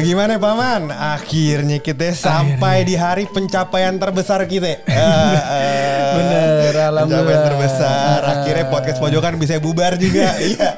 [0.00, 0.88] Bagaimana Paman?
[0.88, 4.80] Akhirnya kita sampai di hari pencapaian terbesar kita.
[4.90, 7.04] Eh, eh, Bener, alhamdulillah.
[7.04, 8.18] Pencapaian terbesar.
[8.24, 10.32] Akhirnya podcast pojokan bisa bubar juga.
[10.40, 10.70] Iya.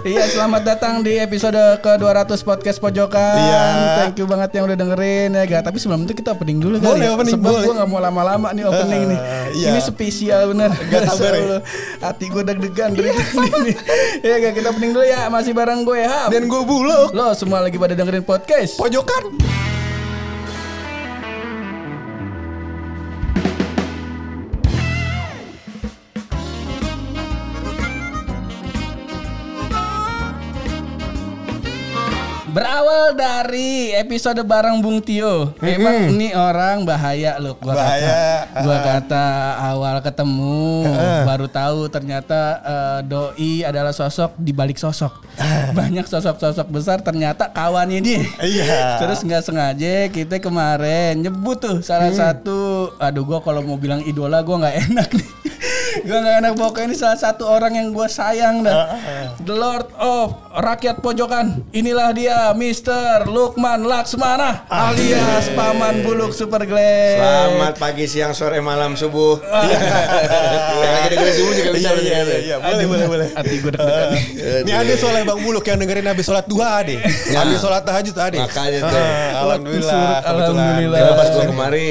[0.00, 3.36] Iya, selamat datang di episode ke-200 podcast Pojokan.
[3.36, 3.62] Iya.
[4.00, 5.60] Thank you banget yang udah dengerin ya.
[5.60, 7.04] Tapi sebelum itu kita opening dulu Boleh, kali.
[7.04, 7.10] ya.
[7.12, 7.66] opening, Sebab boleh.
[7.68, 9.18] gue gak mau lama-lama nih opening nih.
[9.54, 9.68] iya.
[9.76, 10.72] Ini spesial bener.
[10.72, 11.58] Gak sabar ya.
[12.00, 13.76] Hati gue deg-degan dari tadi nih.
[14.24, 15.28] Ya, Ga, kita opening dulu ya.
[15.28, 16.32] Masih bareng gue, Hap.
[16.32, 17.12] Dan gue buluk.
[17.12, 18.78] Lo semua lagi pada dengerin podcast.
[18.78, 19.71] Pojokan.
[32.62, 35.50] Berawal dari episode bareng Bung Tio.
[35.58, 38.46] Emang ini orang bahaya loh gua Bahaya.
[38.46, 38.62] kata.
[38.62, 39.26] Gua kata
[39.66, 40.86] awal ketemu
[41.26, 45.10] baru tahu ternyata eh, doi adalah sosok di balik sosok.
[45.74, 48.22] Banyak sosok-sosok besar ternyata kawannya dia.
[48.38, 49.02] Iya.
[49.02, 54.38] Terus nggak sengaja kita kemarin nyebut tuh salah satu aduh gua kalau mau bilang idola
[54.46, 55.28] gua nggak enak nih.
[56.00, 58.96] Gua nggak enak pokoknya ini salah satu orang yang gua sayang dah.
[59.44, 61.64] The Lord of Rakyat Pojokan.
[61.72, 63.28] Inilah dia Mr.
[63.28, 67.16] Lukman Laksmana alias Paman Buluk Super Glam.
[67.52, 69.40] Selamat pagi, siang, sore, malam, subuh.
[70.82, 71.88] Yang lagi dengerin subuh juga bisa.
[71.96, 72.56] Iya, iya, iya.
[72.60, 73.28] Boleh, boleh, boleh.
[73.32, 74.24] Hati gue deg-degan nih.
[74.64, 77.00] Ini ada soalnya Bang Buluk yang dengerin habis sholat duha ade.
[77.32, 78.38] Habis sholat tahajud ade.
[78.40, 78.96] Makanya tuh.
[78.96, 80.08] Ah, Alhamdulillah.
[80.24, 81.00] Alhamdulillah.
[81.16, 81.88] Pas gua kemari,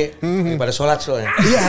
[0.58, 1.34] pada sholat soalnya.
[1.42, 1.66] Iya.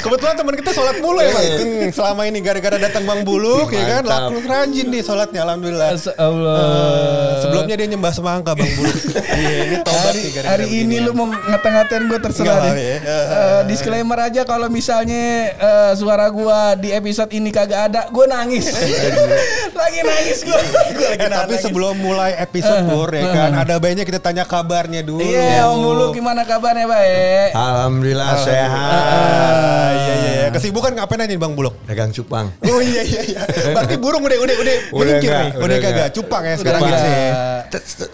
[0.00, 1.59] Kebetulan teman kita sholat mulu ya bang.
[1.60, 4.02] Hmm, selama ini gara-gara datang bang Buluk ya kan.
[4.02, 5.92] Laku rajin nih sholatnya alhamdulillah.
[6.16, 6.56] Allah.
[6.56, 8.96] Eh, sebelumnya dia nyembah semangka bang Buluk.
[9.30, 11.04] Iya ini tobat hari, nih gara-gara hari ini beginian.
[11.06, 12.76] lu mau ngata-ngatain gue terserah Enggak, deh.
[12.76, 12.96] ya.
[13.00, 18.68] Eh, disclaimer aja kalau misalnya eh, suara gua di episode ini kagak ada, gue nangis.
[19.80, 20.60] lagi nangis gue.
[20.92, 21.62] gue lagi Eh, tapi nangis.
[21.62, 25.22] sebelum mulai episode Bur ya kan ada baiknya kita tanya kabarnya dulu.
[25.22, 27.48] Iya, Om Bulu gimana kabarnya, baik?
[27.52, 28.92] Alhamdulillah sehat.
[28.92, 30.46] Ah, iya iya iya.
[30.50, 31.74] Kesibukan ngapain aja nih Bang Buluk?
[31.82, 32.46] Dagang cupang.
[32.62, 33.40] Oh iya iya iya.
[33.74, 35.50] Berarti burung udah udah udah Udah menyingkir nih.
[35.58, 36.94] Udah, udah kagak cupang ya sekarang Cupang.
[36.94, 37.30] gitu ya.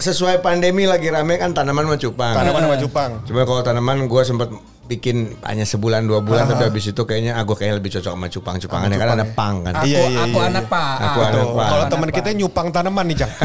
[0.01, 2.33] Sesuai pandemi lagi rame kan tanaman mah cupang.
[2.33, 3.11] Tanaman sama cupang.
[3.29, 4.49] Cuma kalau tanaman gue sempet
[4.87, 8.97] bikin hanya sebulan dua bulan tapi habis itu kayaknya aku kayak lebih cocok sama cupang-cupangannya
[8.97, 9.75] kan ada pang kan.
[9.77, 10.73] Aku, Iya, iya, aku iya, anak iya.
[10.73, 10.95] pak.
[10.97, 11.69] Aku Ah, anak pak.
[11.69, 13.33] Kalau teman kita nyupang tanaman nih, Jang.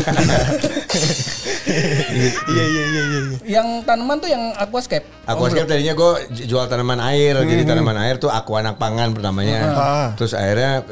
[2.44, 3.02] Iya iya iya iya.
[3.08, 3.38] iya.
[3.50, 5.06] Yang tanaman tuh yang aquascape.
[5.24, 6.12] Aku sekarang tadinya gue
[6.44, 9.60] jual tanaman air, jadi tanaman air tuh aku anak pangan pertamanya.
[9.72, 10.08] Ah.
[10.14, 10.84] Terus akhirnya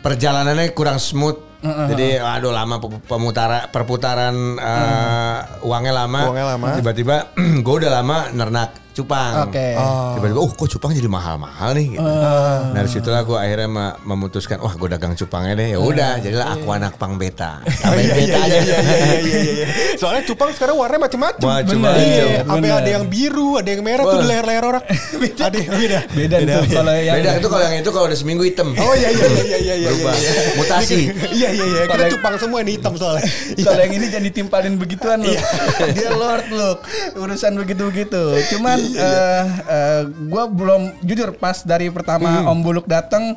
[0.00, 1.38] perjalanannya kurang smooth.
[1.64, 6.20] Jadi aduh lama pe- pemutara perputaran eh, uangnya lama.
[6.28, 6.66] Uangnya lama.
[6.76, 7.16] Tiba-tiba
[7.64, 9.32] gue udah lama nernak cupang.
[9.44, 9.74] Oke.
[10.14, 12.02] Tiba-tiba oh kok cupang jadi mahal-mahal nih gitu.
[12.04, 15.68] Nah, dari situlah gue akhirnya me- memutuskan wah gue dagang cupangnya deh.
[15.70, 17.58] Ya udah, jadilah aku anak pang beta.
[17.82, 18.54] Tambahin beta aja.
[18.54, 19.66] Iya iya iya iya iya.
[20.00, 21.48] Soalnya cupang sekarang warnanya macam-macam.
[21.60, 22.00] Macam-macam.
[22.00, 22.78] Iya, sampai Bener.
[22.78, 24.84] ada yang biru, ada yang merah tuh di leher-leher orang.
[25.44, 25.98] Ada yang beda.
[26.08, 28.68] Beda, tuh kalau yang Beda itu kalau yang itu kalau udah seminggu hitam.
[28.74, 29.88] Oh iya iya iya iya iya iya.
[29.90, 30.14] Berubah.
[30.14, 30.32] iya.
[30.56, 30.94] Mutasi.
[31.34, 31.80] Iya iya iya.
[31.84, 33.24] Kita Kalau- cupang semua nih hitam soalnya.
[33.58, 35.28] Kalau yang ini jangan ditimpalin begituan loh.
[35.28, 35.42] Iya.
[35.92, 36.78] Dia Lord look
[37.14, 38.22] urusan begitu-begitu.
[38.54, 42.50] Cuman eh eh, gua belum jujur pas dari pertama Hmm.
[42.50, 43.34] Om Buluk datang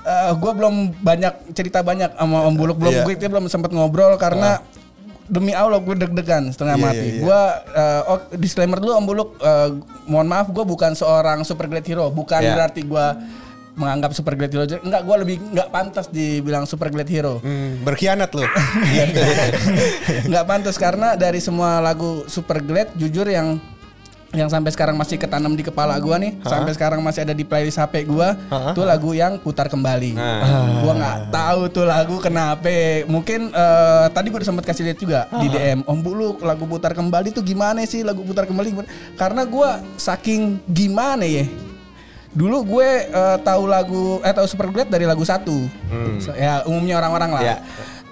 [0.00, 3.04] eh, gua belum banyak cerita banyak sama Om Buluk belum Iya.
[3.06, 4.60] gue belum sempat ngobrol karena
[5.24, 6.98] demi Allah gue deg-degan setengah Iya, mati.
[6.98, 7.20] iya, iya.
[7.20, 7.40] Gua
[7.72, 9.68] eh, oh, disclaimer dulu Om Buluk eh,
[10.04, 12.52] mohon maaf gua bukan seorang super great hero, bukan Iya.
[12.54, 13.16] berarti gua
[13.74, 17.40] menganggap super great hero enggak gua lebih enggak pantas dibilang super great hero.
[17.40, 18.46] Hmm, berkhianat loh.
[20.28, 23.58] nggak pantas karena dari semua lagu Super Glad jujur yang
[24.34, 27.78] yang sampai sekarang masih ketanam di kepala gua nih sampai sekarang masih ada di playlist
[27.78, 28.34] HP gua
[28.74, 30.18] tuh lagu yang putar kembali
[30.82, 35.20] gua nggak tahu tuh lagu kenapa mungkin eh, tadi gua udah sempat kasih lihat juga
[35.38, 38.88] di DM Om Bulu lagu putar kembali tuh gimana sih lagu putar kembali gimana?
[39.14, 41.46] karena gua saking gimana ya
[42.34, 45.70] Dulu gue eh, tahu lagu eh tahu Super Glad dari lagu satu.
[46.18, 47.42] So, ya umumnya orang-orang lah.
[47.46, 47.56] Ya.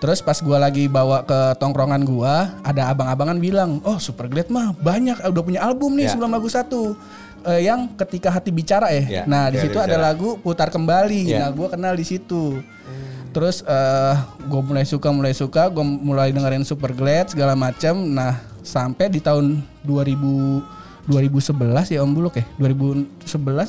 [0.02, 4.74] Terus pas gua lagi bawa ke tongkrongan gua, ada abang-abangan bilang, "Oh, Super Glad mah
[4.74, 6.18] banyak udah punya album nih Ya.
[6.18, 6.98] sebelum lagu satu."
[7.46, 9.22] Eh, yang ketika hati bicara ya.
[9.22, 11.30] Ya, nah, di situ ada lagu putar kembali.
[11.30, 11.46] Ya.
[11.46, 12.58] Nah, gua kenal di situ.
[13.32, 14.14] Terus eh
[14.44, 17.96] gue mulai suka mulai suka, gue mulai dengerin Super Glad segala macam.
[18.02, 21.58] Nah, sampai di tahun 2000 2011
[21.88, 23.18] ya Om Buluk ya 2011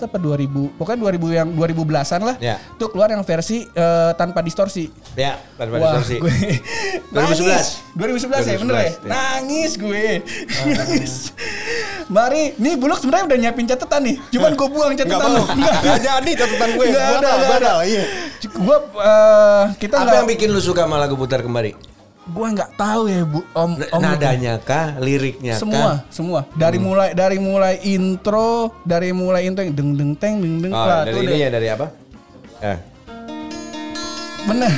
[0.06, 2.56] apa 2000 pokoknya 2000 yang 2010-an lah Ya.
[2.76, 6.18] tuh keluar yang versi eh, tanpa distorsi Ya, tanpa Wah, distorsi.
[6.20, 6.30] gue
[7.10, 7.42] 2011.
[7.42, 7.68] nangis.
[7.94, 9.10] 2011 ya bener ya 2011, ya.
[9.10, 10.06] nangis gue
[10.70, 11.14] nangis
[12.06, 14.16] Mari, nih Bulog sebenarnya udah nyiapin catatan nih.
[14.30, 15.44] Cuman gue buang Enggak catatan lu.
[15.48, 15.74] Enggak.
[15.80, 16.86] Enggak jadi catatan gue.
[16.86, 17.72] Nggak Gua ada, tahu, nggak gua ada.
[17.82, 18.04] Iya.
[18.54, 21.72] Gue eh, kita Apa nggak yang bikin lu suka sama lagu putar kembali?
[22.24, 25.98] Gue nggak tahu ya bu om, om Nadanya kah, liriknya semua kah?
[26.08, 30.72] semua dari mulai dari mulai intro dari mulai intro yang deng deng teng deng deng
[30.72, 31.88] Oh, dari ini ya dari apa?
[32.64, 32.78] Eh.
[34.44, 34.72] bener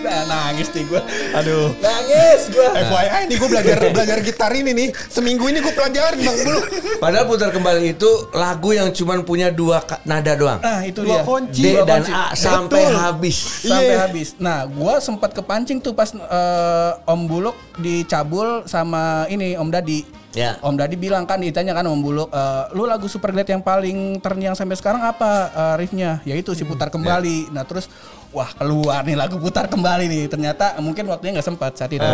[0.00, 1.00] nah, nangis nih gue
[1.32, 1.68] Aduh.
[1.78, 4.88] nangis gue FYI nih gue belajar belajar gitar ini nih.
[5.06, 6.60] Seminggu ini gue pelajarin Bang Bulu.
[6.96, 10.58] Padahal putar kembali itu lagu yang cuman punya dua nada doang.
[10.58, 11.60] nah itu Dua dia kunci.
[11.60, 12.12] D Dua dan kunci.
[12.12, 12.96] A sampai Betul.
[12.96, 13.36] habis.
[13.62, 13.98] sampai Iya.
[14.02, 14.28] habis.
[14.36, 20.19] Nah, gua sempat kepancing tuh pas eh, Om Buluk dicabul sama ini Om Dadi.
[20.30, 20.62] Ya.
[20.62, 24.54] Om Dadi bilang kan ditanya kan Om Buluk, "Eh, lu lagu Superglad yang paling terngiang
[24.54, 26.22] sampai sekarang apa eh, riffnya?
[26.22, 27.50] Yaitu si putar kembali.
[27.50, 27.90] Nah, terus
[28.30, 30.24] wah keluar nih lagu putar kembali nih.
[30.30, 32.06] Ternyata mungkin waktunya nggak sempat saat itu.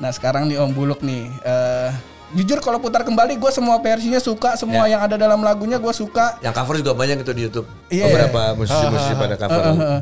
[0.00, 1.90] nah, sekarang nih Om Buluk nih eh,
[2.32, 4.96] Jujur kalau putar kembali gue semua versinya suka, semua Ya.
[4.96, 6.40] yang ada dalam lagunya gue suka.
[6.40, 7.68] Yang cover juga banyak itu di YouTube.
[7.92, 8.08] Iya.
[8.08, 9.60] Beberapa musisi-musisi pada cover.
[9.60, 10.00] Heeh, heeh.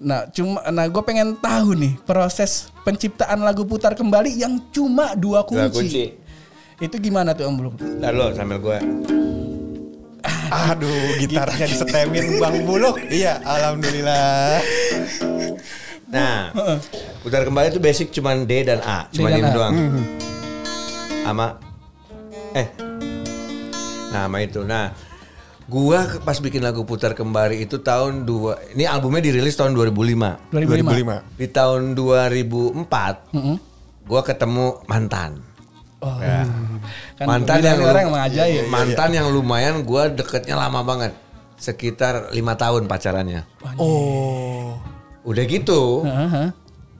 [0.00, 5.40] Nah, cuma nah gue pengen tahu nih proses penciptaan lagu putar kembali yang cuma dua
[5.40, 5.56] kunci.
[5.56, 6.04] Dua kunci.
[6.80, 7.76] Itu gimana tuh Om Buluk?
[7.76, 8.78] Ntar lo sambil gue.
[10.50, 12.96] Aduh, gitarnya disetemin Bang Buluk.
[13.12, 14.64] Iya, alhamdulillah.
[16.10, 16.50] Nah,
[17.20, 19.74] putar kembali itu basic cuman D dan A, cuman dan ini doang.
[21.20, 21.46] Sama
[22.56, 22.68] eh
[24.10, 24.66] Nah, sama itu.
[24.66, 24.90] Nah,
[25.70, 30.50] gua pas bikin lagu putar kembali itu tahun dua ini albumnya dirilis tahun 2005.
[30.50, 31.30] 2005.
[31.30, 31.38] 2005.
[31.38, 33.30] Di tahun 2004
[34.08, 35.38] gua ketemu mantan.
[36.00, 36.16] Oh.
[36.16, 36.48] Ya.
[37.20, 38.64] Kan mantan yang orang emang ajaib.
[38.72, 41.12] mantan yang lumayan gua deketnya lama banget.
[41.60, 43.44] Sekitar lima tahun pacarannya.
[43.76, 44.80] Oh.
[45.20, 46.48] Udah gitu, Heeh.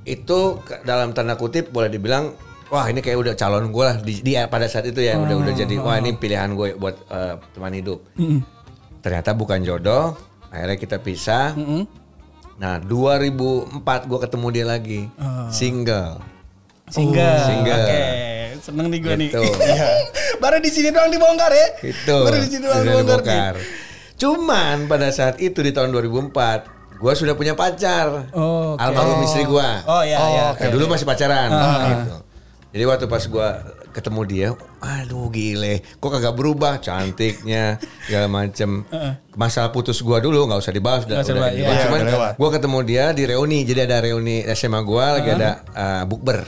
[0.05, 2.37] itu dalam tanda kutip boleh dibilang
[2.69, 5.55] wah ini kayak udah calon gue lah di, di- pada saat itu ya udah udah
[5.57, 8.05] jadi wah ini pilihan gue buat eh, teman hidup.
[9.01, 10.13] Ternyata bukan jodoh,
[10.53, 11.57] akhirnya kita pisah.
[12.61, 15.01] Nah 2004 gue ketemu dia lagi
[15.49, 16.21] single.
[16.91, 17.41] Single.
[17.47, 17.85] Single.
[17.87, 18.03] Oke,
[18.61, 19.31] seneng nih gue nih.
[19.31, 19.43] Gitu.
[20.43, 21.69] Baru di sini doang dibongkar ya.
[21.81, 22.17] Gitu.
[22.27, 23.55] Baru di sini doang dibongkar.
[23.57, 23.89] nih.
[24.21, 28.29] Cuman pada saat itu di tahun 2004 gue sudah punya pacar.
[28.37, 28.83] Oh, oke.
[28.83, 29.69] Almarhum istri gue.
[29.89, 30.47] Oh iya iya.
[30.53, 32.31] Nah, dulu masih pacaran gitu.
[32.71, 33.49] Jadi waktu pas gua
[33.91, 34.49] ketemu dia,
[34.79, 38.87] aduh gile, kok kagak berubah cantiknya segala macem.
[39.43, 41.85] Masalah putus gua dulu nggak usah dibahas, udah, usah udah dibahas, iya.
[41.91, 42.33] Cuman lewat.
[42.39, 46.47] gua ketemu dia di reuni, jadi ada reuni SMA gua lagi ada uh, bukber.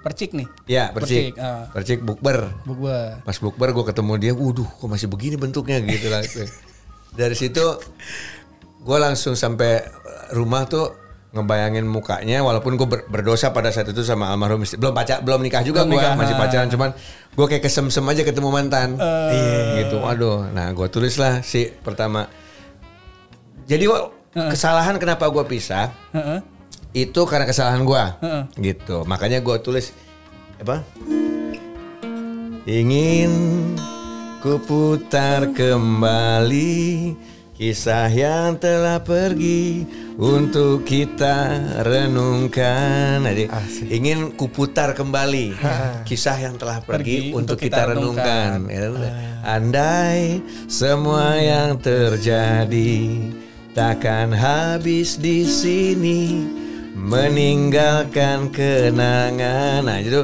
[0.00, 0.48] Percik nih.
[0.64, 1.68] Ya, percik, Percik, ah.
[1.76, 2.48] percik bukber.
[2.64, 3.20] Bu gua.
[3.20, 6.24] Pas bukber gua ketemu dia, waduh, kok masih begini bentuknya gitu lah.
[7.12, 7.64] Dari situ
[8.80, 9.84] gua langsung sampai
[10.32, 10.96] rumah tuh
[11.30, 15.62] ngebayangin mukanya walaupun gue berdosa pada saat itu sama almarhum istri belum pacar belum nikah
[15.62, 16.40] juga gue masih ah.
[16.42, 16.90] pacaran cuman
[17.38, 19.86] gue kayak kesem-sem aja ketemu mantan Eh.
[19.86, 22.26] gitu aduh nah gue tulis lah si pertama
[23.62, 23.86] jadi
[24.34, 26.42] kesalahan kenapa gue pisah Heeh.
[26.90, 28.42] Itu karena kesalahan gue Heeh.
[28.74, 29.06] gitu.
[29.06, 29.94] Makanya gue tulis
[30.58, 30.82] apa?
[32.66, 33.32] Ingin
[34.40, 37.12] ku putar kembali
[37.56, 39.84] kisah yang telah pergi
[40.16, 43.20] untuk kita renungkan.
[43.20, 43.44] Jadi,
[43.92, 45.56] ingin ku putar kembali
[46.08, 48.64] kisah yang telah pergi, Pergi untuk kita, kita renungkan.
[48.68, 49.12] Ya udah.
[49.44, 52.96] andai semua yang terjadi
[53.72, 56.44] takkan habis di sini
[57.00, 59.80] meninggalkan kenangan.
[59.80, 60.20] Nah itu,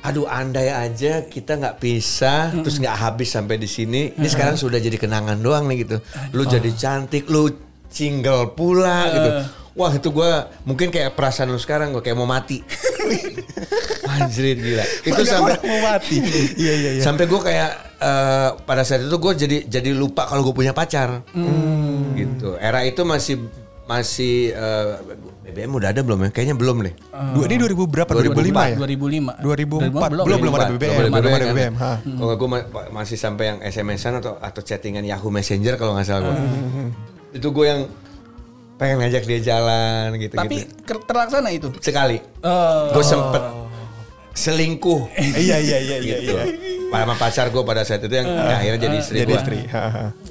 [0.00, 4.16] aduh andai aja kita nggak pisah, terus nggak habis sampai di sini.
[4.16, 5.96] Ini sekarang sudah jadi kenangan doang nih gitu.
[6.32, 7.52] Lu jadi cantik, lu
[7.92, 9.30] single pula gitu.
[9.74, 12.62] Wah itu gua mungkin kayak perasaan lu sekarang gue kayak mau mati.
[14.14, 14.86] Anjrit gila.
[15.02, 16.22] Itu sampai mau mati.
[16.62, 17.02] Iya iya iya.
[17.02, 21.26] sampai gue kayak eh, pada saat itu gue jadi jadi lupa kalau gue punya pacar
[22.14, 23.50] gitu era itu masih
[23.90, 24.92] masih eh,
[25.54, 26.94] BBM udah ada belum ya kayaknya belum deh
[27.30, 28.10] Dua ini 2000 berapa?
[28.10, 28.76] 2005 ya?
[28.76, 29.38] 2005.
[29.38, 30.90] 2004 belum belum ada 2004, BBM.
[30.92, 31.54] belum Belum ada kan.
[31.54, 31.74] BBM.
[31.76, 31.92] ha.
[32.02, 32.48] Kalau nggak gue
[32.90, 36.36] masih sampai yang SMS-an atau atau chattingan Yahoo Messenger kalau nggak salah gue
[37.32, 37.80] itu gue yang
[38.74, 41.70] pengen ngajak dia jalan gitu Tapi gitu terlaksana itu.
[41.78, 42.90] sekali Oh.
[42.90, 43.42] gue sempet
[44.32, 46.16] selingkuh Iya iya iya iya.
[46.18, 46.34] gitu.
[46.34, 46.44] iya.
[46.90, 49.40] Sama pacar gue pada saat itu yang akhirnya jadi istri Jadi gue.
[49.40, 49.58] istri.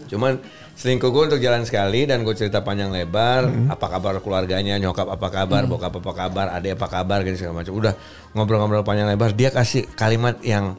[0.07, 0.39] Cuman
[0.73, 3.47] selingkuh gue untuk jalan sekali dan gue cerita panjang lebar.
[3.69, 7.73] Apa kabar keluarganya, nyokap apa kabar, bokap apa kabar, adik apa kabar gitu segala macam.
[7.77, 7.93] Udah
[8.33, 9.33] ngobrol-ngobrol panjang lebar.
[9.33, 10.77] Dia kasih kalimat yang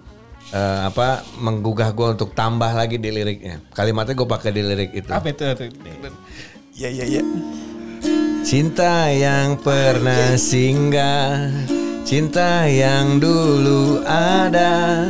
[0.53, 3.63] eh, apa menggugah gue untuk tambah lagi di liriknya.
[3.73, 5.11] Kalimatnya gue pakai di lirik itu.
[5.11, 5.43] Apa itu?
[6.75, 7.23] Iya iya iya.
[8.45, 11.49] Cinta yang pernah singgah
[12.05, 15.01] Cinta yang dulu ada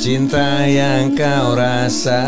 [0.00, 2.20] cinta yang kau rasa.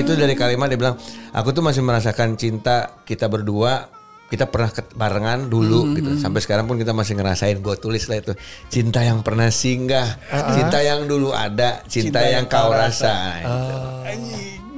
[0.00, 0.96] Itu dari kalimat dia bilang
[1.36, 3.92] aku tuh masih merasakan cinta kita berdua
[4.28, 6.20] kita pernah barengan dulu gitu.
[6.20, 7.60] sampai sekarang pun kita masih ngerasain.
[7.60, 8.32] Gue tulis lah itu
[8.72, 10.16] cinta yang pernah singgah
[10.56, 13.44] cinta yang dulu ada cinta, yang, kau rasa.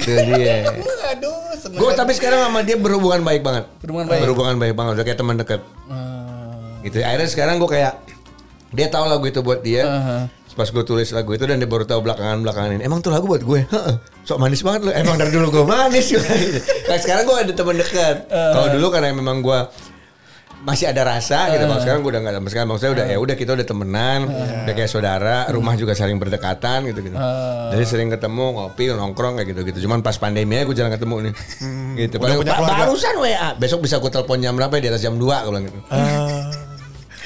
[0.01, 0.67] itu dia.
[1.15, 1.79] Aduh, seneng.
[1.79, 3.65] gue tapi sekarang sama dia berhubungan baik banget.
[3.79, 4.21] Berhubungan baik.
[4.27, 4.93] berhubungan baik banget.
[4.99, 5.63] Udah kayak teman dekat
[6.83, 6.97] gitu.
[7.05, 7.95] Akhirnya sekarang gue kayak
[8.71, 9.87] dia tahu lagu itu buat dia
[10.61, 12.83] pas gue tulis lagu itu dan dia baru tahu belakangan belakangan ini.
[12.85, 13.65] Emang tuh lagu buat gue?
[13.65, 13.95] Heeh.
[14.29, 14.91] sok manis banget lu.
[14.93, 16.13] Emang dari dulu gue manis.
[16.91, 18.17] Nah sekarang gue ada teman dekat.
[18.29, 19.59] Kalau dulu karena memang gue
[20.61, 21.65] masih ada rasa gitu.
[21.65, 24.21] Kalau sekarang gue udah nggak sama sekali maksudnya udah ya udah kita udah temenan
[24.69, 27.17] udah kayak saudara rumah juga saling berdekatan gitu gitu
[27.73, 31.33] jadi sering ketemu ngopi nongkrong kayak gitu gitu cuman pas pandemi gue jarang ketemu nih.
[32.05, 32.15] Gitu.
[32.21, 34.81] Udah Paling, punya "Pak, keluarga." barusan WA besok bisa gue telepon jam berapa ya?
[34.85, 35.79] di atas jam 2 gue bilang gitu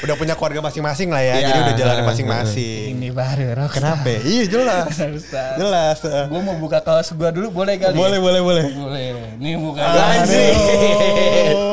[0.03, 1.35] Udah punya keluarga masing-masing lah ya.
[1.39, 1.47] Iya.
[1.47, 2.87] Jadi udah jalan masing-masing.
[2.99, 3.79] Ini baru rockstar.
[3.79, 4.11] Kenapa?
[4.27, 4.91] Iya jelas.
[5.61, 5.99] Jelas.
[6.03, 7.95] Gue mau buka kaos gue dulu boleh kali?
[7.95, 8.65] Boleh, boleh, boleh.
[8.75, 9.05] Boleh.
[9.39, 9.83] Nih buka.
[9.87, 10.55] Anjing.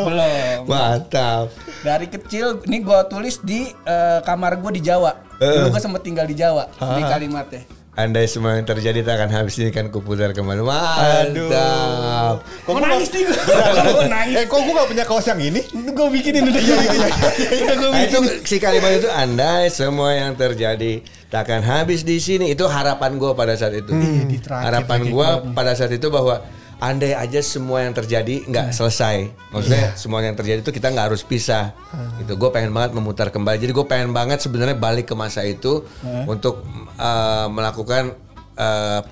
[0.12, 0.66] Belum.
[0.66, 1.50] mantap
[1.82, 5.18] Dari kecil, ini gue tulis di eh, kamar gue di Jawa.
[5.42, 6.70] Dulu gue sempet tinggal di Jawa.
[6.78, 7.81] Di kalimatnya.
[8.02, 10.66] Andai semua yang terjadi tak akan habis ini kan kuputar kembali.
[10.66, 12.42] Mantap.
[12.66, 13.38] Kok Mau gua nangis nih gue.
[13.38, 14.36] Gue nangis.
[14.42, 15.62] Eh kok gue gak punya kaos yang ini?
[15.70, 16.62] Gue bikinin udah.
[16.62, 21.62] Iya, iya, Udah gue Nah, itu si kalimat itu andai semua yang terjadi tak akan
[21.62, 22.50] habis di sini.
[22.50, 23.94] Itu harapan gue pada saat itu.
[23.94, 26.42] di terakhir harapan gue pada saat itu bahwa
[26.82, 29.30] andai aja semua yang terjadi nggak selesai.
[29.54, 31.78] Maksudnya semua yang terjadi itu kita nggak harus pisah.
[32.18, 32.34] Gitu.
[32.36, 33.62] Gue pengen banget memutar kembali.
[33.62, 35.86] Jadi gue pengen banget sebenarnya balik ke masa itu
[36.26, 36.66] untuk
[36.98, 38.18] uh, melakukan
[38.58, 39.06] uh,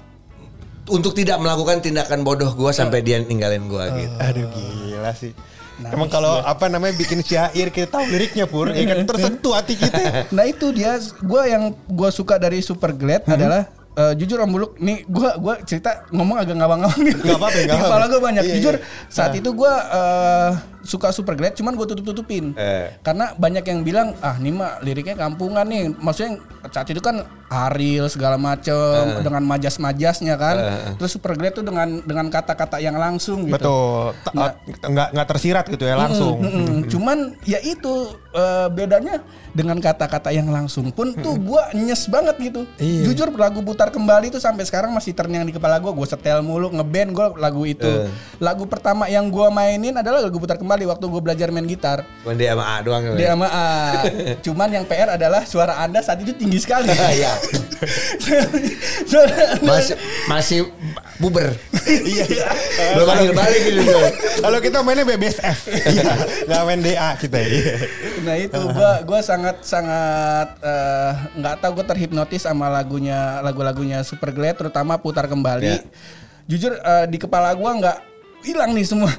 [0.89, 4.15] untuk tidak melakukan tindakan bodoh gue sampai dia ninggalin gue gitu.
[4.17, 5.37] Aduh gila sih.
[5.79, 10.27] Emang kalau apa namanya bikin syair kita tahu liriknya pur, ya kan tersentuh hati kita.
[10.35, 13.63] Nah itu dia, gue yang gue suka dari Super Glad adalah
[13.97, 17.21] eh, jujur Om Buluk, nih gue gua cerita ngomong agak ngawang-ngawang gitu.
[17.25, 18.05] Nggak apa-apa, kepala apa-apa.
[18.11, 18.43] gue banyak.
[18.45, 18.85] Iya, jujur iya.
[19.09, 20.49] saat itu gue eh,
[20.89, 22.57] suka Super Glad, cuman gue tutup-tutupin.
[22.57, 22.97] Eh.
[23.05, 25.93] Karena banyak yang bilang, ah ini mah liriknya kampungan nih.
[25.93, 26.41] Maksudnya
[26.73, 28.73] saat itu kan Ariel segala macem
[29.21, 30.57] dengan majas-majasnya kan.
[30.97, 33.53] Terus Super Glad tuh dengan dengan kata-kata yang langsung gitu.
[33.53, 34.17] Betul.
[34.25, 34.55] T- Nah.
[34.65, 36.39] Nggak nggak tersirat gitu ya langsung.
[36.39, 36.85] Mm-mm.
[36.93, 37.93] Cuman ya itu
[38.31, 39.19] eh, bedanya
[39.51, 42.61] dengan kata-kata yang langsung pun tuh gua nyes banget gitu.
[42.77, 43.09] Iya.
[43.09, 45.91] Jujur lagu putar kembali tuh sampai sekarang masih terngiang di kepala gua.
[45.91, 47.89] Gua setel mulu ngeband gua lagu itu.
[48.37, 52.05] Lagu pertama yang gua mainin adalah lagu putar kembali waktu gua belajar main gitar.
[52.23, 53.01] Cuman dia sama A doang.
[53.03, 53.15] gitu.
[53.17, 53.67] Dia sama A.
[54.45, 56.87] Cuman yang PR adalah suara Anda saat itu tinggi sekali.
[56.91, 57.33] Iya.
[59.09, 59.95] suara Anda masih
[60.29, 60.59] masih
[61.19, 61.51] buber.
[61.89, 62.53] Iya.
[62.93, 63.97] Belum panggil balik gitu.
[64.45, 65.59] Kalau kita mainnya BBSF.
[65.89, 66.13] Iya.
[66.45, 67.37] Nggak main DA kita.
[67.41, 67.75] Iya.
[68.21, 74.29] Nah itu gua gua sangat sangat eh, nggak tahu gue terhipnotis sama lagunya lagu-lagunya Super
[74.37, 75.65] Glad terutama putar kembali.
[75.65, 75.81] Ya.
[76.45, 77.97] Jujur eh, di kepala gua nggak
[78.49, 79.11] hilang nih semua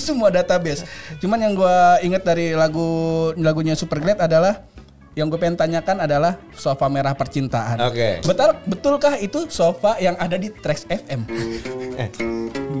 [0.00, 0.84] semua database.
[1.20, 4.64] Cuman yang gua inget dari lagu lagunya Super Glad adalah
[5.18, 7.82] yang gue pengen tanyakan adalah sofa merah percintaan.
[7.82, 8.22] Oke.
[8.22, 11.26] Betul betulkah itu sofa yang ada di Trax FM?
[11.98, 12.08] Eh.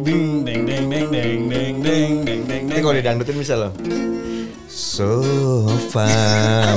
[0.00, 3.74] Ding ding ding ding ding ding ding ding ding Ini kalau didangdutin bisa loh.
[4.70, 6.06] Sofa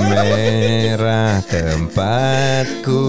[0.10, 3.06] merah tempatku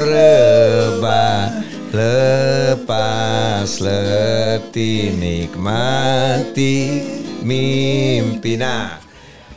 [0.00, 1.52] rebah
[1.94, 3.23] Lepas
[3.64, 6.76] letih nikmati
[7.40, 9.00] mimpi Nah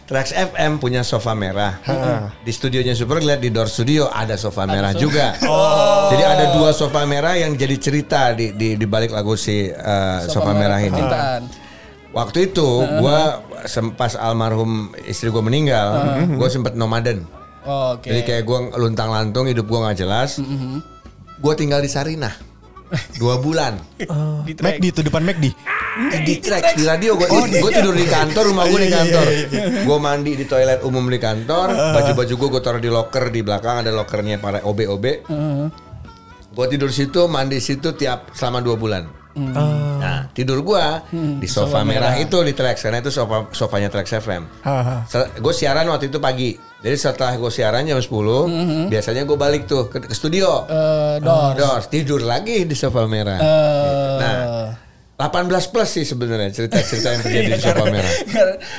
[0.08, 1.84] Trax FM punya sofa merah.
[2.40, 5.36] Di studionya Superglad di Door Studio ada sofa merah juga.
[6.08, 10.24] Jadi ada dua sofa merah yang jadi cerita di di, di balik lagu si uh,
[10.32, 10.96] sofa, merah ini.
[10.96, 11.42] percintaan.
[12.16, 16.00] Waktu itu gua sempas almarhum istri gua meninggal,
[16.40, 17.28] gua sempet nomaden.
[17.68, 18.08] Oke.
[18.08, 20.40] Jadi kayak gua luntang lantung hidup gua nggak jelas.
[21.44, 22.47] Gua tinggal di Sarinah
[23.20, 23.80] dua bulan.
[24.48, 24.80] Di Trax.
[24.80, 25.46] McD itu depan McD.
[26.24, 26.78] di track.
[26.78, 29.26] Di radio gue gue tidur di kantor rumah gue di kantor.
[29.84, 33.42] gue mandi di toilet umum di kantor baju baju gue gue taruh di locker di
[33.42, 35.06] belakang ada lockernya para ob ob
[36.58, 39.04] gue tidur situ mandi situ tiap selama dua bulan
[39.38, 40.86] nah tidur gue
[41.38, 42.82] di sofa merah itu di Trax.
[42.82, 44.44] Karena itu sofa sofanya Trax FM
[45.38, 46.58] gue siaran waktu itu pagi.
[46.78, 48.06] Jadi setelah gue siaran jam 10
[48.94, 50.62] biasanya gue balik tuh ke, ke studio.
[50.70, 51.56] Eh, Doors.
[51.58, 51.86] Doors.
[51.90, 53.38] Tidur lagi di sofa merah.
[53.42, 54.38] Eh, Nah,
[55.18, 58.14] 18 plus sih sebenarnya cerita-cerita yang terjadi di sofa merah.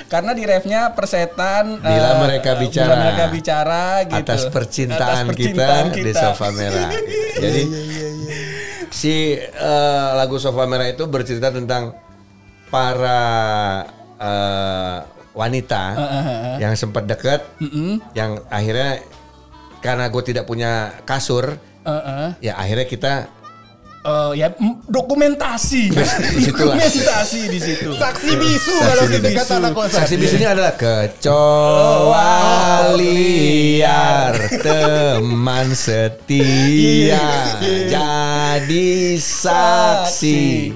[0.07, 4.23] Karena di refnya persetan Bila eh, mereka bicara, bila mereka bicara gitu.
[4.23, 6.91] Atas percintaan, Atas percintaan kita, di sofa merah.
[7.43, 7.63] Jadi
[8.91, 11.95] si eh, lagu sofa merah itu bercerita tentang
[12.69, 13.21] para
[14.19, 14.99] eh,
[15.39, 15.83] wanita
[16.59, 17.47] yang sempat dekat,
[18.13, 18.99] yang akhirnya
[19.79, 21.55] karena gue tidak punya kasur,
[21.87, 22.29] Heeh.
[22.43, 23.13] Ya akhirnya kita
[24.09, 24.49] Eh, ya
[24.89, 25.93] dokumentasi.
[25.93, 27.93] Dokumentasi di situ.
[27.93, 30.01] Saksi bisu kalau kita kata anak kosan.
[30.01, 32.33] Saksi bisunya adalah kecoa
[32.97, 34.33] liar
[34.65, 37.21] teman setia
[37.89, 38.89] jadi
[39.19, 40.73] saksi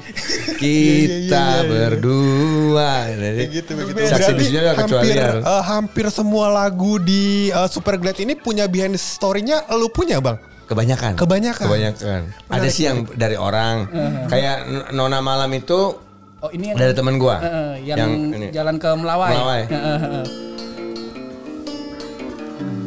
[0.60, 3.08] kita berdua.
[3.16, 3.96] Jadi, Gitu, begitu.
[4.08, 5.34] Saksi bisunya adalah kecoa hampir, liar.
[5.40, 10.36] eh, hampir semua lagu di eh, Super Glad ini punya behind story-nya lu punya bang?
[10.66, 11.12] Kebanyakan.
[11.19, 11.66] Kebanyakan.
[11.69, 12.21] Kebanyakan.
[12.49, 13.87] Ada sih yang dari orang.
[14.26, 15.99] Kayak N- Nona Malam itu
[16.42, 17.38] Oh ini yang dari teman gua.
[17.38, 18.50] Eh, yang, ini.
[18.50, 19.31] jalan ke Melawai.
[19.31, 19.62] Melawai.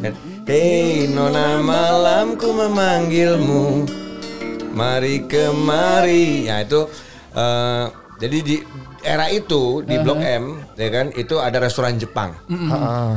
[0.04, 0.14] Eh.
[0.46, 3.82] Hei Nona malamku memanggilmu
[4.70, 6.86] Mari kemari Ya itu
[7.34, 7.84] eh,
[8.22, 8.56] Jadi di
[9.02, 12.38] era itu Di Blok M ya kan Itu ada restoran Jepang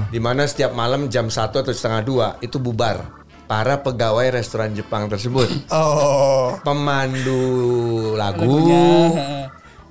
[0.09, 3.18] di mana setiap malam jam 1 atau setengah dua Itu bubar
[3.49, 6.53] Para pegawai restoran Jepang tersebut Oh.
[6.61, 8.85] Pemandu lagu Lagunya,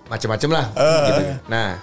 [0.06, 0.66] Macem-macem lah
[1.10, 1.22] gitu.
[1.50, 1.74] Nah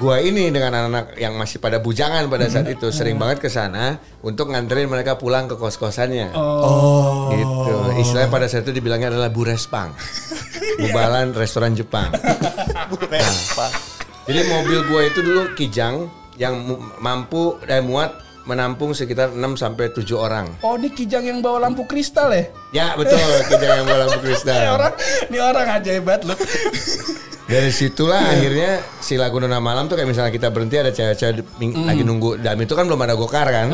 [0.00, 4.00] gua ini dengan anak-anak yang masih pada bujangan pada saat itu sering banget ke sana
[4.24, 6.32] untuk nganterin mereka pulang ke kos-kosannya.
[6.34, 7.30] Oh.
[7.30, 7.74] Gitu.
[8.02, 9.92] Istilahnya pada saat itu dibilangnya adalah burespang.
[10.82, 12.08] Bubalan restoran Jepang.
[13.12, 13.68] Nah,
[14.24, 16.06] jadi mobil gua itu dulu Kijang
[16.38, 16.54] yang
[17.02, 20.46] mampu dan muat menampung sekitar 6 sampai 7 orang.
[20.62, 22.44] Oh ini Kijang yang bawa lampu kristal ya?
[22.72, 24.54] Ya betul, Kijang yang bola Ini kristal.
[24.74, 24.92] orang,
[25.30, 26.36] ini orang aja hebat loh.
[27.52, 31.84] Dari situlah akhirnya si lagu Nona Malam tuh kayak misalnya kita berhenti ada cewek-cewek Mm.
[31.84, 33.68] lagi nunggu dam itu kan belum ada gokar kan.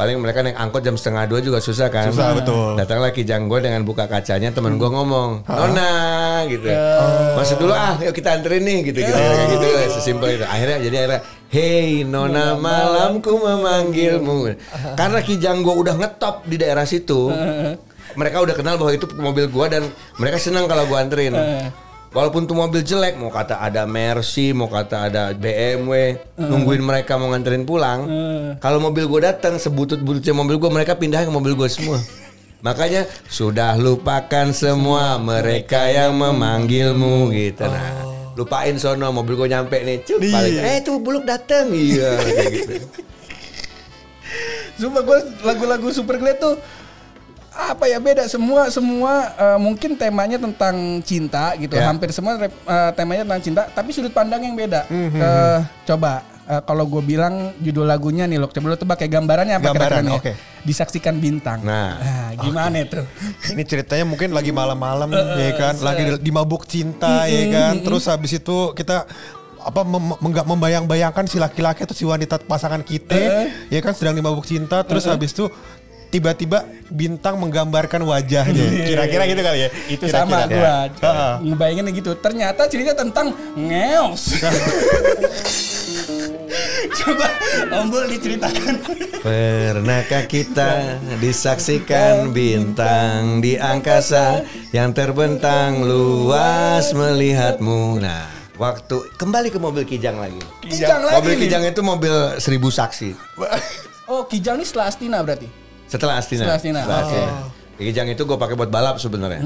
[0.00, 2.08] Paling mereka naik angkot jam setengah dua juga susah kan.
[2.08, 2.80] Susah, betul.
[2.80, 5.92] Datanglah Kijang gue dengan buka kacanya teman gue ngomong Nona
[6.48, 6.64] gitu.
[6.64, 7.36] Ya.
[7.36, 9.66] Masuk dulu ah yuk kita anterin nih gitu gitu kayak gitu
[10.00, 10.46] sesimpel itu.
[10.48, 14.56] Akhirnya jadi akhirnya Hei Nona malamku memanggilmu.
[14.96, 17.28] Karena Kijang gue udah ngetop di daerah situ.
[18.10, 19.86] Mereka udah kenal bahwa itu mobil gua dan
[20.18, 21.30] mereka senang kalau gua anterin.
[22.10, 27.30] Walaupun tuh mobil jelek, mau kata ada Mercy, mau kata ada BMW, nungguin mereka mau
[27.30, 28.10] nganterin pulang.
[28.58, 32.02] Kalau mobil gua datang, sebutut-bututnya mobil gua, mereka pindah ke mobil gua semua.
[32.66, 37.70] Makanya sudah lupakan semua mereka yang memanggilmu gitu.
[37.70, 38.02] Nah,
[38.34, 40.18] lupain sono mobil gua nyampe nih, cuk.
[40.18, 42.74] Eh tuh buluk datang, iya kayak gitu.
[44.80, 46.56] Sumpah gue lagu-lagu Super Glad tuh
[47.68, 48.24] apa ya beda.
[48.24, 51.76] Semua semua eh, mungkin temanya tentang cinta gitu.
[51.76, 51.88] Ya.
[51.88, 54.88] hampir semua eh, temanya tentang cinta tapi sudut pandang yang beda.
[54.90, 59.54] Eh, coba eh, kalau gue bilang judul lagunya nih lo coba lo tebak kayak gambarannya
[59.58, 60.18] apa Gambaran, kira-kira nih?
[60.18, 60.32] oke.
[60.60, 61.60] disaksikan bintang.
[61.64, 61.96] Nah.
[62.36, 63.00] gimana itu
[63.52, 65.12] Ini ceritanya mungkin lagi malam-malam
[65.44, 67.74] ya kan, lagi di, mabuk cinta ya kan.
[67.80, 69.04] Terus habis itu kita
[69.60, 73.92] apa mem- membayang-bayangkan si laki-laki atau si wanita pasangan kita ya kan?
[73.92, 75.52] Sedang di mabuk cinta terus habis itu
[76.10, 78.66] tiba-tiba bintang menggambarkan wajahnya.
[78.82, 79.68] Kira-kira gitu kali ya.
[79.86, 80.90] itu sama Kira-kira.
[80.90, 81.34] gue Heeh.
[81.46, 84.34] ngebayanginnya gitu ternyata cerita tentang ngeos
[86.90, 87.26] coba
[87.72, 88.74] ombol diceritakan
[89.20, 94.42] Pernahkah kita disaksikan bintang di angkasa
[94.72, 98.00] yang terbentang luas melihatmu?
[98.00, 98.24] Nah,
[98.56, 100.40] waktu kembali ke mobil Kijang lagi.
[100.64, 101.40] Kijang lagi Mobil nih.
[101.44, 103.12] Kijang itu mobil seribu saksi.
[104.08, 105.59] oh Kijang ini setelah Astina berarti
[105.90, 106.46] Setelah Astina.
[106.46, 106.80] Setelah Astina.
[106.86, 107.32] Setelah Astina.
[107.80, 109.40] Kijang itu gue pakai buat balap sebenarnya.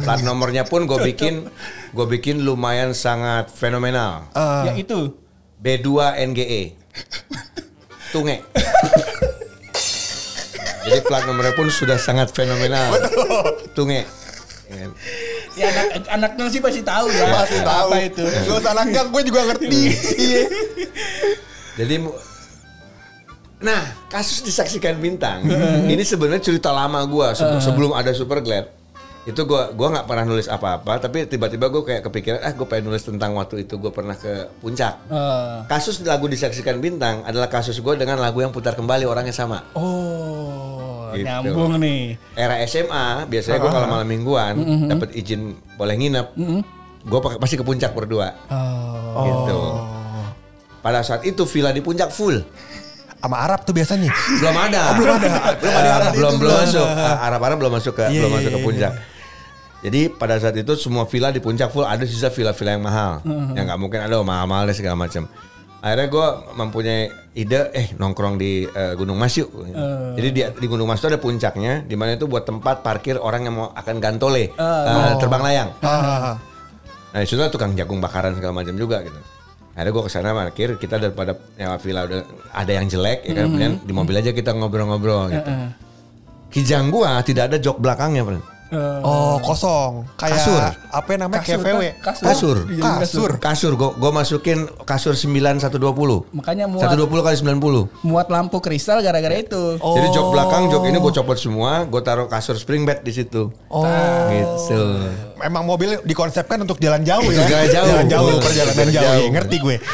[0.00, 1.50] Plat nomornya pun gue bikin,
[1.96, 4.30] gue bikin lumayan sangat fenomenal.
[4.64, 5.12] ya itu
[5.58, 5.88] B2
[6.32, 6.62] NGE.
[8.14, 8.40] Tunge.
[10.80, 12.94] Jadi plat nomornya pun sudah sangat fenomenal.
[13.76, 14.06] Tunge.
[15.58, 17.26] Ya anak anaknya sih pasti tahu ya.
[17.26, 17.88] Pasti tahu.
[17.90, 18.22] Apa itu?
[18.22, 19.66] Gak usah nanggang, gue juga ngerti.
[20.30, 20.42] Iya.
[21.74, 21.94] Jadi
[23.60, 25.44] Nah, kasus disaksikan bintang.
[25.92, 28.72] ini sebenarnya cerita lama gua se- sebelum ada Super Glad.
[29.22, 32.88] Itu gua gua nggak pernah nulis apa-apa, tapi tiba-tiba gua kayak kepikiran, ah gue pengen
[32.88, 34.96] nulis tentang waktu itu gue pernah ke puncak.
[35.06, 39.60] Eh, Kasus lagu disaksikan bintang adalah kasus gue dengan lagu yang putar kembali orangnya sama.
[39.74, 41.26] oh, Gitu.
[41.26, 42.14] nyambung nih.
[42.32, 44.54] era SMA biasanya gue kalau malam mingguan
[44.86, 45.42] dapat izin
[45.74, 46.26] boleh nginep
[47.02, 49.26] gue pasti ke puncak berdua Oh.
[49.26, 49.58] gitu
[50.78, 52.38] pada saat itu villa di puncak full
[53.20, 54.08] Sama Arab tuh biasanya.
[54.40, 54.82] belum ada.
[54.96, 55.30] Belum ada.
[55.60, 56.86] Belum ada belum belum masuk.
[57.20, 58.92] Arab Arab belum masuk ke Iya, belum iya, masuk ke iya, puncak.
[59.80, 61.84] jadi pada saat itu semua villa di puncak full.
[61.84, 63.12] Ada sisa villa-villa yang mahal.
[63.52, 65.28] Yang nggak mungkin ada mahal-mahal deh segala macam.
[65.80, 66.26] Akhirnya gue
[66.60, 67.00] mempunyai
[67.32, 69.48] ide eh nongkrong di eh, Gunung Mas yuk.
[70.16, 73.48] Jadi di, di Gunung Mas itu ada puncaknya di mana itu buat tempat parkir orang
[73.48, 74.52] yang mau akan gantole.
[74.52, 75.70] Eh, terbang layang.
[75.80, 76.36] Ah,
[77.10, 79.18] Nah ada tukang jagung bakaran segala macam juga gitu.
[79.70, 82.20] Akhirnya gue ke sana parkir, kita daripada nyawa villa udah
[82.52, 85.50] ada yang jelek ya kan, kemudian di mobil aja kita ngobrol-ngobrol gitu.
[86.50, 88.42] Kijang gua tidak ada jok belakangnya, Bro.
[88.70, 90.06] Eh, Oh kosong.
[90.14, 90.62] Kayak Kasur.
[90.88, 91.82] Apa yang namanya Kasur, kayak VW.
[91.98, 92.24] kasur.
[92.24, 92.56] Kasur.
[92.64, 93.30] Dijadiin Kasur.
[93.36, 96.30] Kasur, gua, gua masukin kasur 9120.
[96.30, 97.90] Makanya muat 120 kali 90.
[98.02, 99.74] muat lampu kristal gara-gara itu.
[99.78, 99.94] Oh.
[99.94, 103.50] Jadi jok belakang, jok ini gue copot semua, gue taruh kasur spring bed di situ.
[103.66, 103.84] Oh.
[104.30, 104.82] Gitu.
[105.40, 107.42] Emang mobil dikonsepkan untuk jalan jauh ya.
[107.42, 107.86] Jalan jauh.
[107.88, 109.02] Jalan jauh, perjalanan Jalan jauh.
[109.02, 109.20] jauh.
[109.20, 109.76] Iya, Ngerti gue.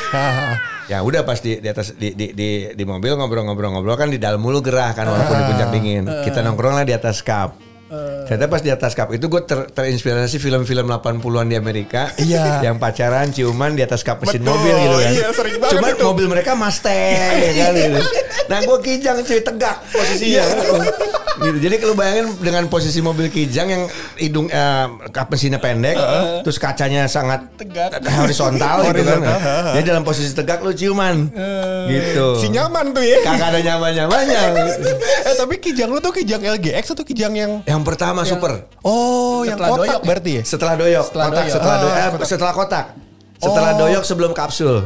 [0.87, 4.39] Ya udah pas di, di atas di, di, di, di mobil ngobrol-ngobrol-ngobrol kan di dalam
[4.39, 6.07] mulu gerah kan walaupun di puncak dingin.
[6.23, 7.59] Kita nongkrong lah di atas kap.
[7.87, 12.11] Ternyata pas di atas kap itu gue ter- terinspirasi film-film 80-an di Amerika.
[12.16, 12.59] Iya.
[12.61, 15.12] Yang pacaran, ciuman di atas kap mesin Betul, mobil gitu kan.
[15.12, 16.05] iya, sering banget Cuman itu.
[16.05, 16.92] mobil mereka Mustang
[17.37, 18.01] ya kan gitu.
[18.51, 20.44] Nah gue kijang cuy tegak posisinya.
[21.38, 21.59] Gitu.
[21.59, 23.83] Jadi kalau bayangin dengan posisi mobil kijang yang
[24.16, 25.96] hidung eh, kap mesinnya pendek,
[26.40, 28.01] terus kacanya sangat Tegak.
[28.18, 29.20] horizontal gitu kan.
[29.72, 31.29] Jadi dalam posisi tegak lu ciuman.
[31.87, 32.27] Gitu.
[32.38, 33.20] Si nyaman tuh ya.
[33.22, 34.40] Kagak ada nyaman-nyamannya.
[35.29, 38.66] eh tapi kijang lu tuh kijang LGX atau kijang yang Yang pertama super.
[38.81, 40.42] Oh, yang Setelah kotak doyok berarti ya?
[40.42, 41.55] Setelah doyok, Setelah kotak doyok.
[41.55, 42.27] setelah Ah, doyok, eh, kotak.
[42.29, 42.87] setelah kotak.
[43.37, 43.79] Setelah Oh.
[43.79, 44.77] doyok sebelum kapsul.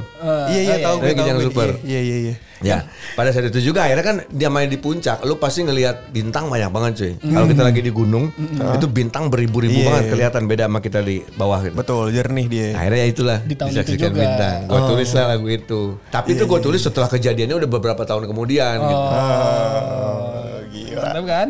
[0.51, 1.03] Iya iya oh, tahu iya.
[1.05, 1.69] gue kijang super.
[1.87, 2.35] Iya iya iya.
[2.61, 2.85] Ya,
[3.17, 6.69] pada saat itu juga akhirnya kan dia main di puncak, lu pasti ngelihat bintang banyak
[6.69, 7.13] banget cuy.
[7.17, 8.29] Kalau kita lagi di gunung,
[8.77, 10.11] itu bintang beribu-ribu Iya, banget iya.
[10.13, 11.75] kelihatan beda sama kita di bawah gitu.
[11.75, 12.69] Betul, jernih dia.
[12.77, 14.21] Akhirnya ya itulah Di tahun itu disaksikan juga.
[14.21, 14.57] bintang.
[14.69, 15.81] Gue tulis lah lagu itu.
[16.13, 19.05] Tapi itu gue tulis setelah kejadiannya udah beberapa tahun kemudian gitu.
[19.09, 20.10] Oh.
[21.03, 21.49] Mantap kan?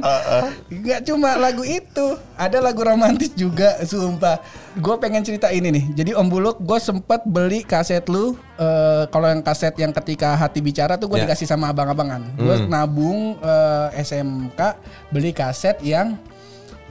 [0.70, 4.38] Gak cuma lagu itu, ada lagu romantis juga, sumpah.
[4.74, 5.84] Gue pengen cerita ini nih.
[5.94, 8.34] Jadi Om Buluk, gue sempet beli kaset lu.
[8.56, 11.24] eh, kalau yang kaset yang ketika hati bicara tuh gue Ya.
[11.24, 12.20] dikasih sama abang-abangan.
[12.34, 14.60] Gue nabung eh, SMK
[15.08, 16.14] beli kaset yang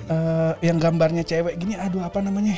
[0.05, 1.75] eh, yang gambarnya cewek gini.
[1.75, 2.57] Aduh apa namanya?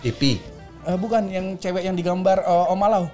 [0.00, 0.40] IP.
[0.80, 3.04] Eh, bukan yang cewek yang digambar eh, Om Alau.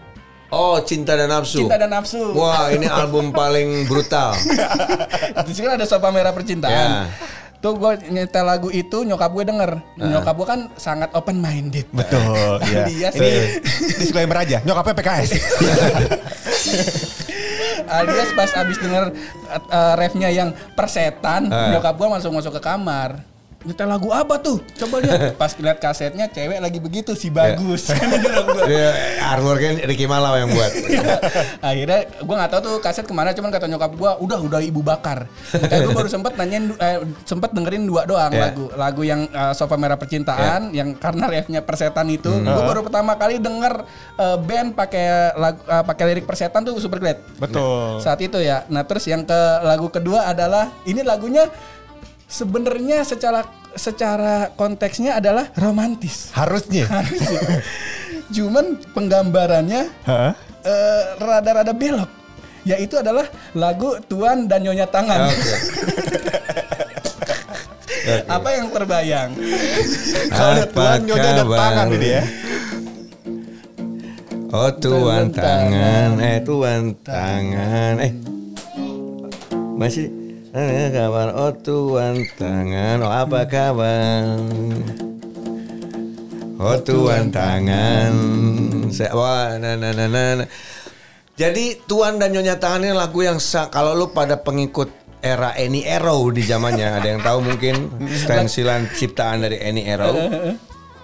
[0.48, 1.66] Oh, Cinta dan Nafsu.
[1.66, 2.30] Cinta dan nafsu.
[2.32, 4.30] Wah, ini album paling brutal.
[5.46, 6.70] Di sini ada sopa merah percintaan.
[6.70, 7.10] Ya.
[7.56, 9.70] Tuh gue nyetel lagu itu nyokap gue denger.
[9.96, 11.88] Nyokap gue kan sangat open minded.
[11.90, 12.84] Betul, iya.
[12.86, 13.32] Alias, Ini
[13.96, 15.30] disclaimer aja, nyokapnya PKS.
[17.86, 19.04] alias pas abis denger
[19.70, 21.70] uh, refnya yang persetan, Ah.
[21.74, 23.22] nyokap gue langsung masuk ke kamar.
[23.66, 24.62] Nyetel lagu apa tuh?
[24.78, 25.34] Coba lihat.
[25.40, 27.90] Pas lihat kasetnya cewek lagi begitu si bagus.
[27.90, 28.62] Kan gua.
[28.70, 28.94] Dia
[29.26, 30.70] artworknya Ricky Malau yang buat.
[31.68, 34.86] Akhirnya gue nggak tahu tuh kaset ke mana, cuman kata nyokap gue udah udah ibu
[34.86, 35.26] bakar.
[35.50, 38.52] Kayak gue baru sempet nanyain, eh, sempet dengerin dua doang Yeah.
[38.52, 43.16] lagu lagu yang eh, Sofa Merah Percintaan, yang karena refnya persetan itu, gue baru pertama
[43.16, 43.82] kali denger
[44.18, 47.18] eh, band pakai lagu eh, pakai lirik persetan tuh Super Glad.
[47.40, 47.98] Betul.
[47.98, 48.68] Saat itu ya.
[48.68, 51.48] Nah terus yang ke lagu kedua adalah ini lagunya
[52.26, 56.30] sebenarnya secara secara konteksnya adalah romantis.
[56.34, 56.86] Harusnya.
[56.90, 57.62] Harusnya.
[58.34, 59.82] Cuman penggambarannya
[60.66, 62.10] eh, rada-rada belok.
[62.66, 65.30] Yaitu adalah lagu Tuan dan Nyonya Tangan.
[65.30, 65.54] Oke.
[68.26, 69.30] Apa yang terbayang?
[70.30, 72.22] Kalau ada tuan nyonya ada tangan ini ya.
[74.54, 78.12] Oh tuan tangan, eh tuan tangan, eh
[79.74, 80.25] masih
[80.56, 84.40] kabar oh tuan tangan, oh apa kabar?
[86.56, 88.12] Oh tuan tangan,
[89.12, 90.48] wah nah, nah, nah, nah.
[91.36, 93.36] Jadi tuan dan nyonya tangan ini lagu yang
[93.68, 94.88] kalau lu pada pengikut
[95.20, 100.16] era Any Arrow di zamannya ada yang tahu mungkin stensilan ciptaan dari Any Arrow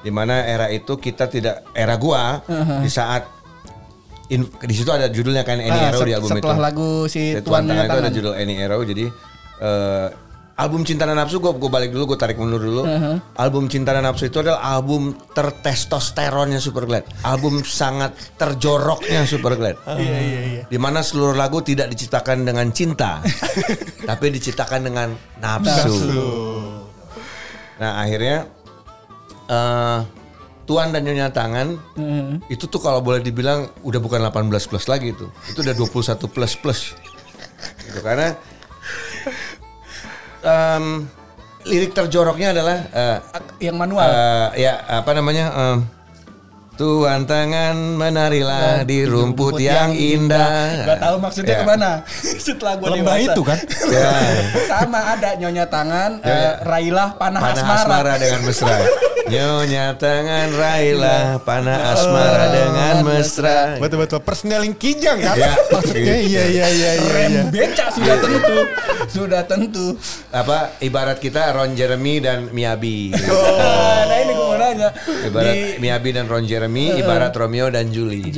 [0.01, 2.41] di mana era itu kita tidak era gua
[2.81, 3.29] di saat
[4.27, 6.65] in- di situ ada judulnya kan Any Ah, Arrow se- di album setelah itu.
[6.65, 9.05] lagu si Tuan Tuan Nyonya Tangan itu ada judul Any Arrow jadi
[9.63, 10.09] eh,
[10.59, 12.83] album Cinta dan Nafsu gue balik dulu gue tarik mundur dulu.
[13.39, 17.07] Album Cinta dan Nafsu itu adalah album tertestosteronnya Superglad.
[17.25, 19.79] Album sangat terjoroknya Superglad.
[20.03, 20.63] Iya iya iya.
[20.67, 23.23] Di mana seluruh lagu tidak diciptakan dengan cinta,
[24.11, 25.95] tapi diciptakan dengan nafsu.
[27.79, 28.47] Nah akhirnya
[29.49, 30.01] eh
[30.63, 31.75] Tuan dan Nyonya Tangan
[32.47, 36.53] itu tuh kalau boleh dibilang udah bukan 18 plus lagi itu, itu udah 21 plus
[36.55, 36.81] plus.
[37.83, 38.39] Gitu, karena
[40.43, 41.07] em,
[41.63, 43.19] lirik terjoroknya adalah eh,
[43.61, 44.07] Yang manual.
[44.07, 45.79] eh, ya apa namanya em,
[46.83, 50.83] Tuan tangan menarilah di rumput yang indah.
[50.83, 51.59] Gak tahu maksudnya Ya.
[51.63, 51.93] ke mana.
[52.43, 53.31] Setelah gue Lembah dewasa.
[53.31, 53.59] itu kan.
[53.95, 54.11] Ya.
[54.67, 56.51] Sama ada nyonya tangan, Ya, eh, ya.
[56.67, 57.79] Railah panah, Panah asmara.
[57.87, 58.75] asmara dengan mesra.
[59.23, 63.79] Nyonya tangan railah panah asmara dengan mesra.
[63.79, 64.19] Betul betul.
[64.19, 65.39] Persneling kijang kan?
[65.39, 65.55] Ya.
[65.71, 67.07] Maksudnya iya iya iya iya.
[67.07, 67.43] Rem iya.
[67.47, 68.57] beca sudah tentu.
[69.07, 69.87] Sudah tentu.
[70.35, 73.15] Apa ibarat kita Ron Jeremy dan Miyabi.
[73.15, 74.35] nah ini
[75.23, 78.33] Ibarat di- Miyabi dan Ron Jeremy, ibarat Romeo dan Julie.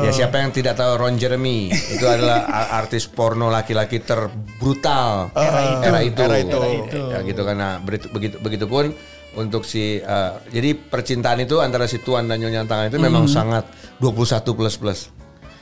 [0.00, 1.68] Ya siapa yang tidak tahu Ron Jeremy?
[1.68, 5.30] Itu adalah artis porno laki-laki terbrutal
[5.82, 6.20] era itu.
[6.20, 6.58] Era itu.
[7.08, 7.56] Ya gitu kan.
[7.56, 8.94] Nah, beritu- begitu begitupun
[9.34, 13.68] untuk si eh, jadi percintaan itu antara si tuan dan nyonya tangan itu memang sangat
[13.98, 14.18] 21
[14.52, 15.00] plus plus.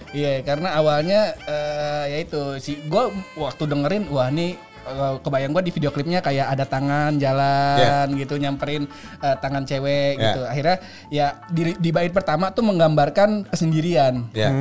[0.08, 5.62] Iya, karena awalnya eh, ya itu si gue waktu dengerin wah nih eh, kebayang gue
[5.62, 8.86] di video klipnya kayak ada tangan jalan gitu nyamperin
[9.18, 10.22] eh, tangan cewek Ya.
[10.24, 10.40] gitu.
[10.44, 10.76] Akhirnya
[11.08, 14.30] ya di, di bait pertama tuh menggambarkan kesendirian.
[14.30, 14.54] Ya.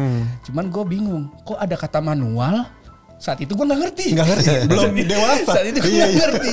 [0.44, 2.66] Cuman gue bingung, kok ada kata manual?
[3.16, 4.06] Saat itu gue nggak ngerti.
[4.12, 5.52] Nggak ngerti, belum dewasa.
[5.56, 6.20] Saat itu gue Iya, nggak iya.
[6.20, 6.52] ngerti.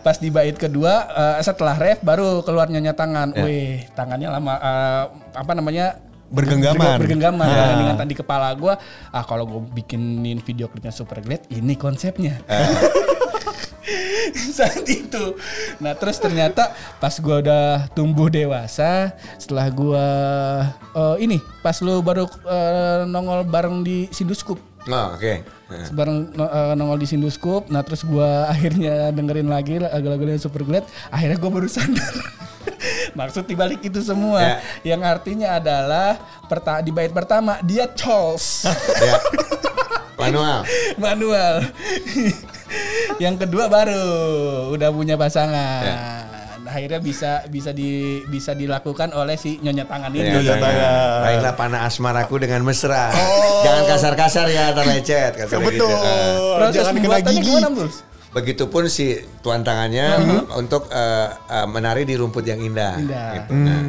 [0.00, 3.36] Pas di bait kedua, eh, setelah ref baru keluar nyonya tangan.
[3.36, 3.44] Ya.
[3.44, 5.02] Wih, tangannya lama eh,
[5.36, 6.00] apa namanya?
[6.30, 6.78] Bergenggaman.
[6.96, 7.76] Berge- Bergenggaman Ah.
[7.76, 8.74] dengan tadi kepala gue.
[9.10, 12.38] Ah kalau gue bikinin video klipnya super glad, ini konsepnya.
[14.50, 15.34] saat itu.
[15.78, 20.06] Nah terus ternyata pas gue udah tumbuh dewasa, setelah gue
[20.92, 25.34] eh, ini pas lu baru eh, nongol bareng di Sinduskup, Oh, oke.
[25.34, 25.59] Nah.
[25.90, 27.66] Bareng no- eh, nongol di Sinduskup.
[27.66, 30.82] Nah terus gue akhirnya dengerin lagi lagu-lagu yang super glad.
[31.08, 32.14] Akhirnya gue baru sadar.
[33.18, 36.14] Maksud dibalik itu semua, yang artinya adalah
[36.46, 38.64] perta di bait pertama dia Charles
[39.00, 39.16] Ya.
[40.16, 40.60] Manual.
[40.96, 41.64] manual.
[43.16, 44.04] yang kedua baru
[44.70, 45.82] udah punya pasangan.
[45.82, 45.98] Ya.
[46.70, 50.22] Akhirnya bisa bisa di bisa dilakukan oleh si nyonya tangan ini.
[50.22, 50.62] Ya, Nyonya ya.
[50.62, 51.18] tangan.
[51.26, 53.10] Baiklah panah asmaraku dengan mesra.
[53.66, 55.32] Jangan kasar-kasar ya, terlecet.
[55.34, 55.90] Kasar Betul.
[55.90, 55.90] Gitu.
[56.54, 57.50] Proses Jangan kena pembuatannya gigi.
[57.50, 57.68] gimana?
[58.30, 59.10] Begitupun si
[59.42, 60.22] tuan tangannya
[60.54, 62.94] untuk eh, eh, menari di rumput yang indah.
[62.96, 63.30] Indah.
[63.34, 63.50] Gitu.
[63.52, 63.80] Nah,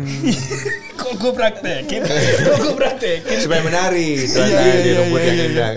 [1.01, 2.01] Kok gue praktekin?
[2.01, 3.37] Kok gue praktekin?
[3.37, 5.45] supaya menari tuan Iya, tangannya iya, di iya, rumput iya, yang iya.
[5.45, 5.69] indah.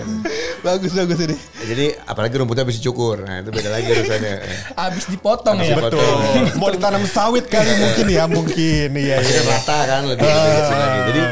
[0.65, 1.37] Bagus bagus ini.
[1.65, 3.21] Jadi apalagi rumputnya bisa cukur.
[3.21, 4.35] Nah itu beda lagi urusannya.
[4.81, 5.77] Abis dipotong Abis ya.
[5.77, 6.01] dipotong.
[6.01, 6.57] Betul.
[6.57, 8.89] Mau ditanam sawit kali mungkin ya mungkin.
[8.97, 9.41] Iya iya.
[9.45, 11.01] Rata kan lebih lagi.
[11.13, 11.23] Jadi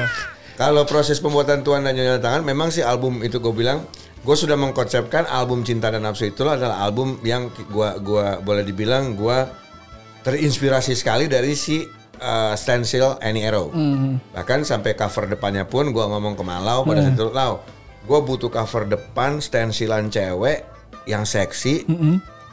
[0.53, 3.89] kalau proses pembuatan Tuan dan Nyonya Tangan memang sih album itu gue bilang
[4.23, 9.19] gue sudah mengkonsepkan album Cinta dan Nafsu itu adalah album yang gua gua boleh dibilang
[9.19, 9.51] gua
[10.23, 11.83] terinspirasi sekali dari si
[12.23, 13.75] uh, stencil Annie Arrow.
[14.31, 17.67] Bahkan sampai cover depannya pun gua ngomong ke Malau pada saat itu, "Lau,
[18.07, 20.71] gua butuh cover depan stensilan cewek
[21.11, 21.83] yang seksi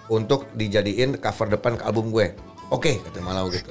[0.10, 2.34] untuk dijadiin cover depan ke album gue."
[2.74, 3.70] Oke, kata Malau gitu.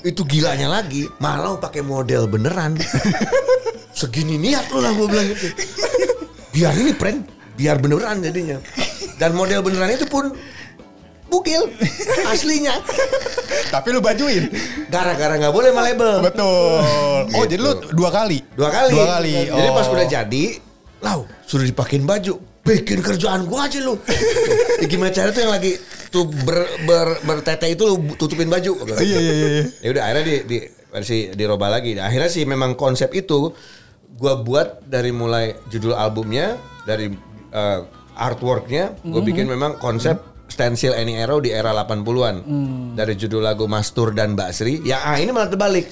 [0.00, 2.80] Itu gilanya lagi, Malau pakai model beneran.
[3.98, 5.48] Segini niat lu lah gue bilang gitu.
[6.58, 7.18] Biar ini prank,
[7.54, 8.58] biar beneran jadinya.
[9.14, 10.34] Dan model beneran itu pun
[11.28, 11.70] bukil
[12.32, 12.82] aslinya.
[13.70, 14.50] Tapi lu bajuin.
[14.88, 16.12] Gara-gara nggak boleh sama label.
[16.18, 16.78] Betul.
[16.82, 17.46] Oh Gitu.
[17.46, 18.38] jadi lu dua kali.
[18.54, 18.90] Dua kali.
[18.90, 19.32] Dua kali.
[19.46, 19.94] Jadi pas Oh.
[19.94, 20.44] udah jadi,
[20.98, 22.34] lau sudah dipakein baju.
[22.64, 23.94] Bikin kerjaan gua aja lu.
[24.76, 25.78] Ya, gimana cara tuh yang lagi
[26.10, 28.72] tuh ber, ber, bertete itu lu tutupin baju.
[28.88, 29.46] Iya iya iya.
[29.54, 29.64] iya.
[29.78, 31.96] Ya udah akhirnya di di versi dirubah lagi.
[31.96, 33.52] Akhirnya sih memang konsep itu
[34.16, 36.56] gua buat dari mulai judul albumnya,
[36.88, 37.12] dari
[37.52, 37.80] eh,
[38.18, 40.18] artworknya, gue bikin memang konsep
[40.50, 42.36] stensil Annie Arrow di era 80-an.
[42.98, 44.82] Dari judul lagu Mastur dan Mbak Sri.
[44.82, 45.86] Ya ah, ini malah terbalik.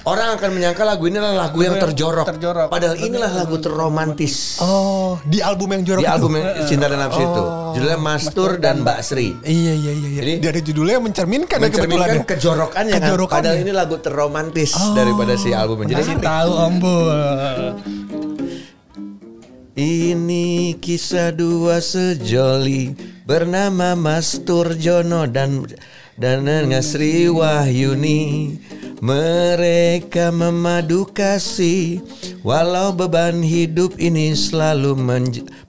[0.00, 2.24] Orang akan menyangka lagu ini adalah lagu yang terjorok.
[2.24, 2.68] terjorok.
[2.72, 4.56] Padahal inilah lagu terromantis.
[4.64, 7.44] Oh di album yang jorok Di album yang Cinta dan Nafsu itu.
[7.76, 9.36] Judulnya Mastur dan Mbak Sri.
[9.44, 10.08] Iya iya iya.
[10.08, 10.20] iya.
[10.24, 11.84] Jadi- Dari judulnya mencerminkan, ya kebetulan.
[11.84, 13.00] Mencerminkan kejorokannya kan.
[13.04, 13.44] Kejorokannya.
[13.44, 15.92] Padahal ini lagu terromantis daripada si albumnya.
[15.92, 16.76] Jadi Kasih tahu Om.
[19.80, 22.92] Ini kisah dua sejoli
[23.24, 25.64] bernama Mas Turjono dan
[26.20, 26.44] dan
[26.84, 28.54] Sri Wahyuni.
[29.00, 32.04] Mereka memadu kasih
[32.44, 34.92] walau beban hidup ini selalu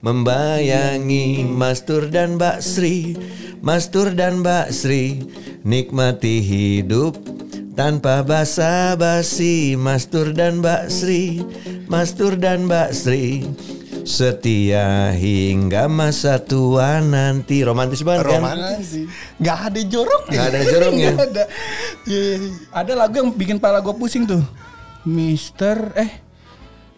[0.04, 3.16] membayangi Mastur dan Mbak Sri.
[3.64, 5.24] Mastur dan Mbak Sri
[5.64, 7.16] nikmati hidup
[7.72, 11.40] tanpa basa-basi Mastur dan Mbak Sri
[11.88, 13.48] Mastur dan Mbak Sri
[14.02, 18.42] Setia hingga masa tua nanti Romantis banget kan?
[18.42, 19.06] Romantis.
[19.38, 21.44] Gak ada jorok Gak ada jorongnya Nggak ada.
[22.82, 24.42] Ada lagu yang bikin pala gue pusing tuh.
[25.06, 26.21] Mister eh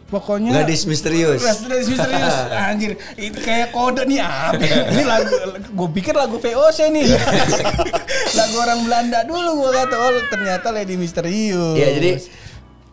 [0.08, 1.40] pokoknya Gadis misterius.
[1.42, 2.36] Gadis misterius.
[2.52, 4.60] Anjir itu kayak kode nih apa
[4.92, 7.06] ini lagu gue pikir lagu VOC nih.
[8.38, 11.78] Lagu orang Belanda dulu gue kata oh ternyata Lady Misterius.
[11.78, 12.10] Iya jadi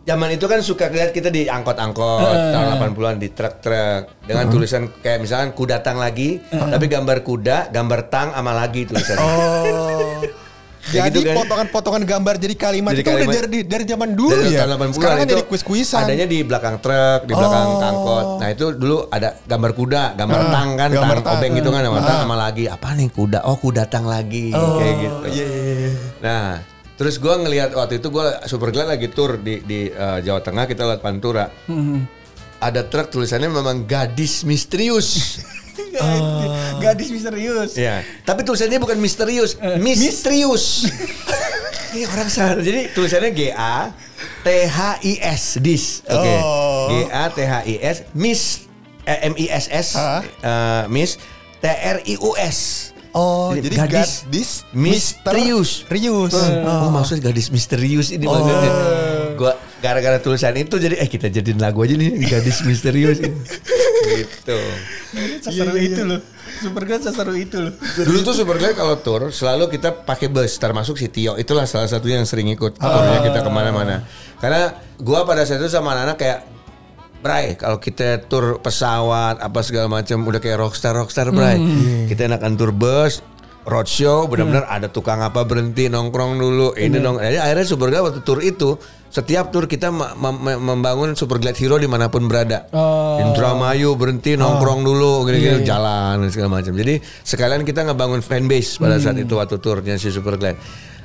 [0.02, 5.22] Zaman itu kan suka lihat kita di angkot-angkot tahun 80-an di truk-truk dengan tulisan kayak
[5.22, 9.22] misalkan ku datang lagi tapi gambar kuda, gambar tang sama lagi tulisannya.
[9.22, 10.41] Oh.
[10.90, 11.34] Ya Jadi gitu kan.
[11.38, 14.58] potongan-potongan gambar jadi kalimat Jadi itu kalimat- udah dari dari zaman dulu Dari ya.
[14.58, 16.00] tahun 80-an Sekarang kan jadi kuis-kuisan.
[16.02, 17.78] Adanya di belakang truk, di belakang Oh.
[17.84, 18.26] angkot.
[18.36, 21.34] Nah itu dulu ada gambar kuda, gambar tang kan, gambar tang tang.
[21.38, 22.64] obeng gitu kan, gambar tang sama lagi.
[22.66, 23.38] Apa nih kuda?
[23.42, 25.22] Oh kuda tang lagi, kayak gitu.
[25.28, 25.90] Iya iya iya.
[26.20, 26.46] Nah
[26.92, 30.82] Terus gue ngelihat waktu itu gue Superglad lagi tour di di eh, Jawa Tengah kita
[30.84, 31.50] lewat Pantura.
[32.58, 35.08] Ada truk tulisannya memang gadis misterius.
[36.82, 37.72] Gadis misterius.
[37.78, 40.86] ya, tapi tulisannya bukan misterius, misterius.
[41.92, 42.56] Ini orang salah.
[42.56, 43.92] Jadi tulisannya G A
[44.42, 46.00] T H I S dis.
[46.08, 46.34] Oke.
[46.88, 48.64] G A T H I S Miss
[49.04, 51.20] eh, M I S S eh, Miss
[51.60, 52.90] T R I U S.
[53.12, 55.84] Oh, jadi gadis misterius.
[55.92, 56.32] Rius.
[56.64, 58.72] Oh, maksudnya gadis misterius ini maksudnya.
[59.36, 59.52] Gua
[59.84, 63.36] gara-gara tulisan itu jadi eh kita jadiin lagu aja nih gadis misterius ini.
[64.16, 64.58] gitu.
[65.44, 66.20] Seseru itu loh.
[66.62, 67.72] Superglad seseru itu loh.
[67.76, 72.16] Dulu tuh Superglad kalau tour selalu kita pakai bus termasuk si Tio itulah salah satunya
[72.22, 74.08] yang sering ikut tournya kita ke mana-mana.
[74.40, 76.38] Karena gua pada saat itu sama anak-anak kayak
[77.22, 81.54] Bray, kalau kita tur pesawat apa segala macam udah kayak rockstar rockstar Bray.
[82.10, 83.22] Kita enakan tur bus,
[83.62, 86.74] roadshow, benar-benar ada tukang apa berhenti nongkrong dulu.
[86.74, 87.22] Ini nong.
[87.22, 88.74] Jadi akhirnya Superglad waktu tur itu
[89.06, 92.66] setiap tur kita mem- mem- membangun Superglad Hero di mana pun berada.
[92.74, 93.22] Oh.
[93.22, 96.74] Indramayu berhenti nongkrong dulu, gini-gini jalan dan segala macam.
[96.74, 100.58] Jadi sekalian kita ngebangun fanbase pada saat itu waktu turnya si Superglad.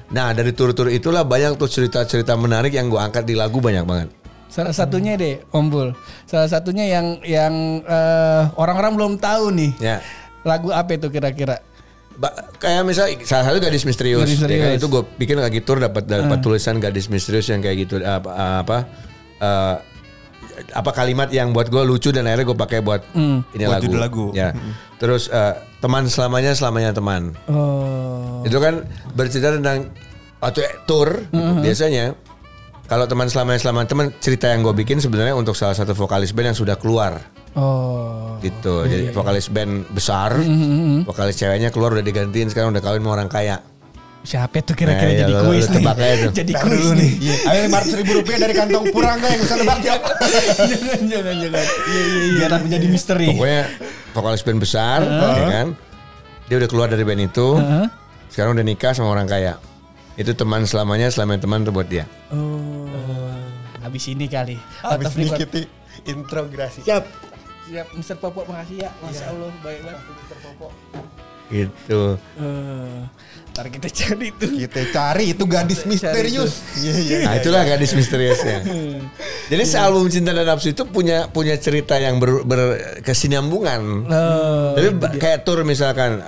[0.07, 4.09] Nah dari tur-tur itulah banyak tuh cerita-cerita menarik yang gue angkat di lagu banyak banget.
[4.57, 5.93] Salah satunya deh, Om Bul.
[6.25, 7.53] Salah satunya yang yang
[7.85, 9.71] eh, orang-orang belum tahu nih.
[9.77, 10.01] Ya.
[10.41, 11.61] Lagu apa itu kira-kira?
[12.17, 14.77] Ba- kayak misalnya salah satu gadis misterius, Gadis Ya kan, misterius.
[14.81, 18.33] itu gue bikin lagi tur dapat dapat tulisan gadis misterius yang kayak gitu apa
[18.65, 18.77] apa
[19.37, 19.75] eh,
[20.73, 23.83] apa kalimat yang buat gue lucu dan akhirnya gue pakai buat ini Buat lagu.
[23.85, 24.25] judul lagu.
[24.33, 24.57] Ya.
[24.97, 27.37] Terus eh, teman selamanya selamanya teman.
[27.45, 28.41] Oh.
[28.41, 29.93] Itu kan bercerita tentang
[30.41, 31.21] waktu tour
[31.61, 32.17] biasanya
[32.87, 36.51] kalau teman selamanya selamanya teman cerita yang gue bikin sebenarnya untuk salah satu vokalis band
[36.51, 37.19] yang sudah keluar
[37.51, 38.37] Oh.
[38.39, 38.85] gitu.
[38.85, 40.37] Jadi vokalis band besar,
[41.03, 43.57] vokalis ceweknya keluar udah digantiin sekarang udah kawin sama orang kaya.
[44.21, 45.75] Siapa tuh kira-kira Nah, ya, jadi lo- kuis lo nih?
[45.79, 46.31] tebak aja tuh.
[46.35, 47.11] jadi Ntar kuis dulu nih.
[47.17, 47.35] Iya.
[47.47, 49.95] Ayo lima ratus ribu rupiah dari kantong Purangga yang bisa nebak ya.
[50.61, 51.63] jangan jangan jangan.
[51.63, 52.35] Iya iya iya.
[52.37, 53.27] Biar menjadi misteri.
[53.31, 53.61] Pokoknya
[54.11, 55.67] vokalis band besar, ya kan?
[56.45, 57.47] Dia udah keluar dari band itu,
[58.29, 59.57] sekarang udah nikah sama orang kaya.
[60.17, 62.09] Itu teman selamanya, selamanya teman tuh buat dia.
[62.33, 62.89] Oh.
[63.85, 64.57] Habis ini kali.
[64.81, 65.63] Habis ini kita
[66.09, 66.81] integrasi.
[66.83, 67.05] Siap.
[67.69, 68.17] Siap, Mr.
[68.17, 68.89] Popo makasih ya.
[68.99, 70.37] Masya Allah, baik banget Mr.
[70.41, 70.67] Popo.
[71.47, 72.19] Gitu.
[72.35, 72.99] Eh,
[73.55, 74.51] ntar kita cari tuh.
[74.51, 76.59] Kita cari itu gadis misterius.
[76.75, 77.17] Iya iya.
[77.23, 78.67] Nah itulah gadis misteriusnya.
[79.51, 83.81] Jadi sealbum Cinta dan Nafsu itu punya punya cerita yang ber, berkesinambungan.
[84.11, 86.19] Oh, Tapi kayak tour misalkan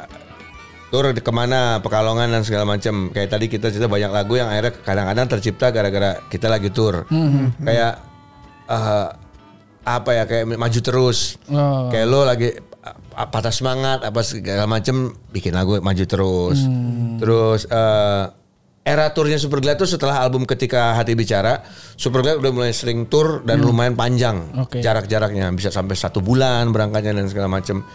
[0.89, 3.13] tour ke mana Pekalongan dan segala macam.
[3.13, 7.05] Kayak tadi kita cerita banyak lagu yang akhirnya kadang-kadang tercipta gara-gara kita lagi tour.
[7.61, 7.93] Kayak
[8.69, 9.07] eh,
[9.89, 11.39] apa ya kayak maju terus.
[11.49, 11.89] Oh.
[11.89, 16.59] Kayak lo lagi uh, patah semangat apa segala macam bikin lagu maju terus.
[17.17, 18.25] Terus eh,
[18.85, 21.61] era turnya Superglad itu setelah album Ketika Hati Bicara,
[21.93, 24.81] Superglad udah mulai sering tur dan lumayan panjang Oke.
[24.81, 27.85] jarak-jaraknya bisa sampai satu bulan berangkatnya dan segala macam.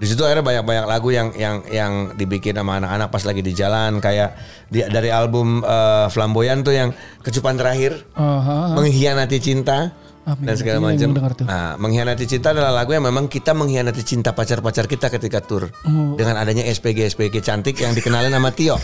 [0.00, 4.00] Di situ akhirnya banyak-banyak lagu yang yang yang dibikin sama anak-anak pas lagi di jalan
[4.00, 4.32] kayak
[4.66, 6.88] di, dari album eh, Flamboyan tuh yang
[7.20, 8.72] kecupan terakhir Oh, ha.
[8.72, 11.16] mengkhianati cinta Ah, dan segala macam.
[11.42, 16.12] Nah, mengkhianati cinta adalah lagu yang memang kita mengkhianati cinta pacar-pacar kita ketika tur Oh.
[16.12, 18.76] dengan adanya SPG SPG cantik yang dikenalin sama Tio.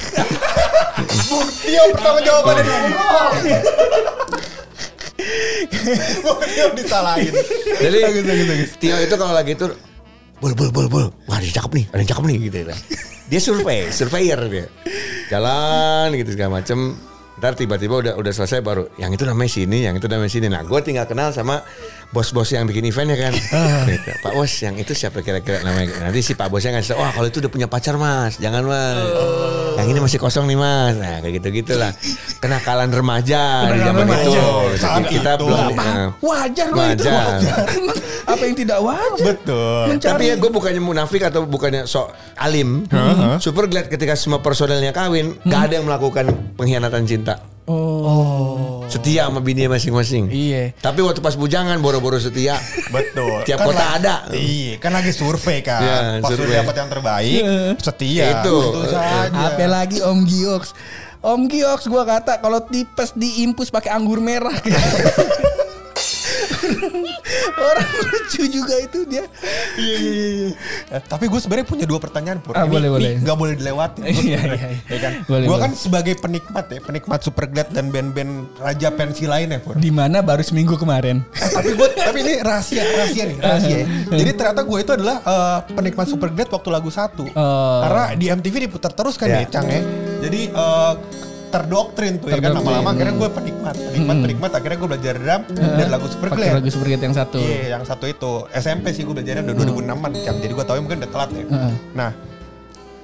[1.59, 2.65] Tio pertama jawabannya
[6.19, 7.33] Bung Tio disalahin.
[7.79, 7.99] Jadi
[8.77, 9.77] Tio itu kalau lagi tur
[10.41, 12.57] bol bol bol bol, wah ada yang cakep nih, ada yang cakep nih gitu.
[12.61, 12.77] ya.
[13.27, 14.67] Dia survei, surveyor dia.
[15.33, 16.95] Jalan gitu segala macem.
[17.37, 20.49] Ntar tiba-tiba udah udah selesai baru yang itu namanya sini, yang itu namanya sini.
[20.49, 21.61] Nah, gue tinggal kenal sama
[22.11, 23.35] bos-bos yang bikin eventnya kan.
[23.87, 24.11] Gitu.
[24.19, 26.11] Pak Bos, yang itu siapa kira-kira namanya?
[26.11, 28.99] Nanti si Pak Bosnya ngasih wah kalau itu udah punya pacar mas, jangan mas.
[29.79, 30.95] Yang ini masih kosong nih mas.
[30.99, 31.93] Nah kayak gitu gitulah.
[32.43, 34.27] Kenakalan remaja di zaman remaja.
[34.27, 34.47] itu.
[34.83, 35.45] Saat kita itu.
[35.47, 35.67] belum.
[35.77, 35.85] Apa?
[35.87, 37.09] nah, Wajar kok itu.
[37.09, 37.67] Wajar.
[38.35, 39.27] Apa yang tidak wajar?
[39.33, 39.83] Betul.
[39.87, 42.85] Mencari Tapi ya gue bukannya munafik atau bukannya sok alim.
[43.39, 46.27] Super glad ketika semua personelnya kawin, gak ada yang melakukan
[46.59, 47.56] pengkhianatan cinta.
[47.67, 48.87] Oh.
[48.87, 50.31] Setia sama bini masing-masing.
[50.31, 50.71] Iya.
[50.77, 52.55] Tapi waktu pas bujangan boro-boro setia.
[52.89, 53.43] Betul.
[53.43, 54.15] Tiap Kan kota la- ada.
[54.31, 55.83] Iya, kan lagi survei kan.
[55.83, 56.47] Iya, Pas survei.
[56.47, 57.43] udah dapat yang terbaik,
[57.77, 58.25] setia.
[58.41, 58.57] Itu.
[58.73, 59.51] Tentu saja.
[59.51, 60.63] Apa lagi Om Giox?
[61.19, 64.55] Om Giox gua kata kalau tipes diimpus pakai anggur merah.
[67.71, 69.25] Orang lucu juga itu dia.
[69.77, 70.51] Iya, iya, iya.
[70.91, 72.55] Eh, Tapi gue sebenarnya punya dua pertanyaan pur.
[72.55, 73.21] Ah, boleh, boleh.
[73.21, 74.03] Gak boleh dilewatin.
[74.27, 74.69] Iya, iya, iya.
[74.89, 75.13] Ya kan?
[75.25, 79.77] Boleh, gue kan sebagai penikmat ya, penikmat Superglad dan band-band raja pensi lainnya pur.
[79.77, 81.23] Di mana baru seminggu kemarin.
[81.57, 83.87] tapi gue tapi ini rahasia rahasia nih rahasia ya.
[84.13, 87.81] jadi ternyata gue itu adalah eh, penikmat Superglad waktu lagu satu Oh.
[87.83, 89.41] karena di MTV diputar terus kan Ya.
[89.41, 89.81] ya Cang ya
[90.21, 90.93] jadi eh,
[91.57, 95.87] terdoktrin tuh ya kan lama-lama akhirnya gue penikmat penikmat penikmat akhirnya gue belajar drum dan
[95.89, 97.39] lagu super Pakai Glad lagu Super Glad yang satu.
[97.39, 100.35] Iya, yang satu itu SMP sih gue belajarnya udah 2006an kan.
[100.37, 101.45] Jadi gue tahu mungkin udah telat ya.
[101.47, 101.73] Heeh.
[101.93, 102.11] Nah,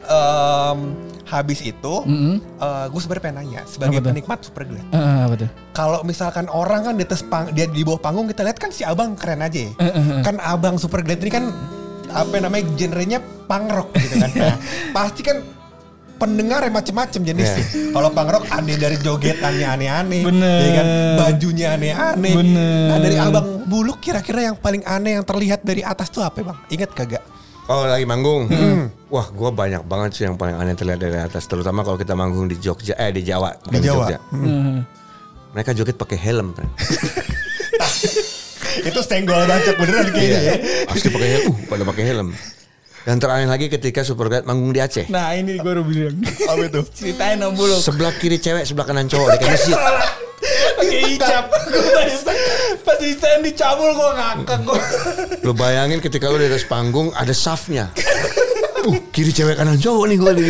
[0.04, 0.78] em,
[1.24, 2.36] habis itu Mm-mm.
[2.58, 4.84] eh, gue sebenarnya pengen nanya sebagai Apa penikmat super glad.
[4.90, 5.50] Heeh, apa tuh?
[5.72, 8.84] Kalau misalkan orang kan di atas pang, dia di bawah panggung kita lihat kan si
[8.84, 9.72] abang keren aja ya.
[9.80, 11.48] Eh, Kan abang super glad ini kan
[12.12, 14.30] apa namanya genrenya punk rock gitu kan.
[14.42, 14.56] Nah,
[14.92, 15.40] pasti kan
[16.22, 17.66] pendengar macem-macem jenisnya.
[17.90, 20.58] Kalau punk rock ada dari jogetannya aneh-aneh, Bener.
[20.62, 20.86] ya kan?
[21.18, 22.34] Bajunya aneh-aneh.
[22.38, 22.86] Bener.
[22.94, 26.58] Nah, dari abang buluk kira-kira yang paling aneh yang terlihat dari atas tuh apa bang?
[26.70, 27.22] Ingat kagak?
[27.66, 28.46] Oh lagi manggung.
[29.10, 31.42] Wah, gua banyak banget sih yang paling aneh terlihat dari atas.
[31.50, 34.06] Terutama kalau kita manggung di Jogja, eh di Jawa, Di Jawa.
[34.06, 34.18] Jogja.
[34.30, 35.02] Heeh.
[35.52, 36.56] Mereka joget pakai helm.
[36.56, 36.68] Pren.
[38.88, 40.54] itu senggol banget beneran kayaknya ya.
[40.88, 41.52] Pasti pakai helm.
[41.52, 42.28] Uh, pada pakai helm.
[43.02, 45.10] Dan teraneh lagi ketika Superglad manggung di Aceh.
[45.10, 46.16] Nah, ini gue udah bilang.
[46.22, 46.80] Apa itu?
[46.94, 47.74] Ceritain om bulu.
[47.74, 49.74] Sebelah kiri cewek, sebelah kanan cowok kayak masjid.
[50.78, 51.44] Pakai hijab.
[51.50, 52.14] Pas
[52.82, 54.80] pas di stand dicabul gue ngakak gue.
[55.42, 57.90] Lu bayangin ketika lu di atas panggung ada safnya.
[58.82, 60.46] Uh, kiri cewek kanan cowok nih gue di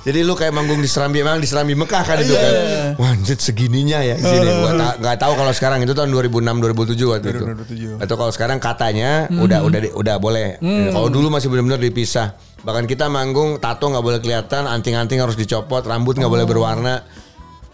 [0.00, 2.52] Jadi lu kayak manggung di Serambi, emang di Serambi Mekah kan itu kan.
[2.96, 4.48] Wah, anjir segininya ya di sini.
[4.48, 7.44] Gua ta- nggak tahu kalau sekarang itu tahun 2006 2007 waktu itu.
[7.44, 8.00] 2007.
[8.00, 10.56] Atau kalau sekarang katanya udah udah di- udah boleh.
[10.88, 12.32] Kalau dulu masih benar-benar dipisah.
[12.60, 17.04] Bahkan kita manggung tato nggak boleh kelihatan, anting-anting harus dicopot, rambut nggak boleh berwarna.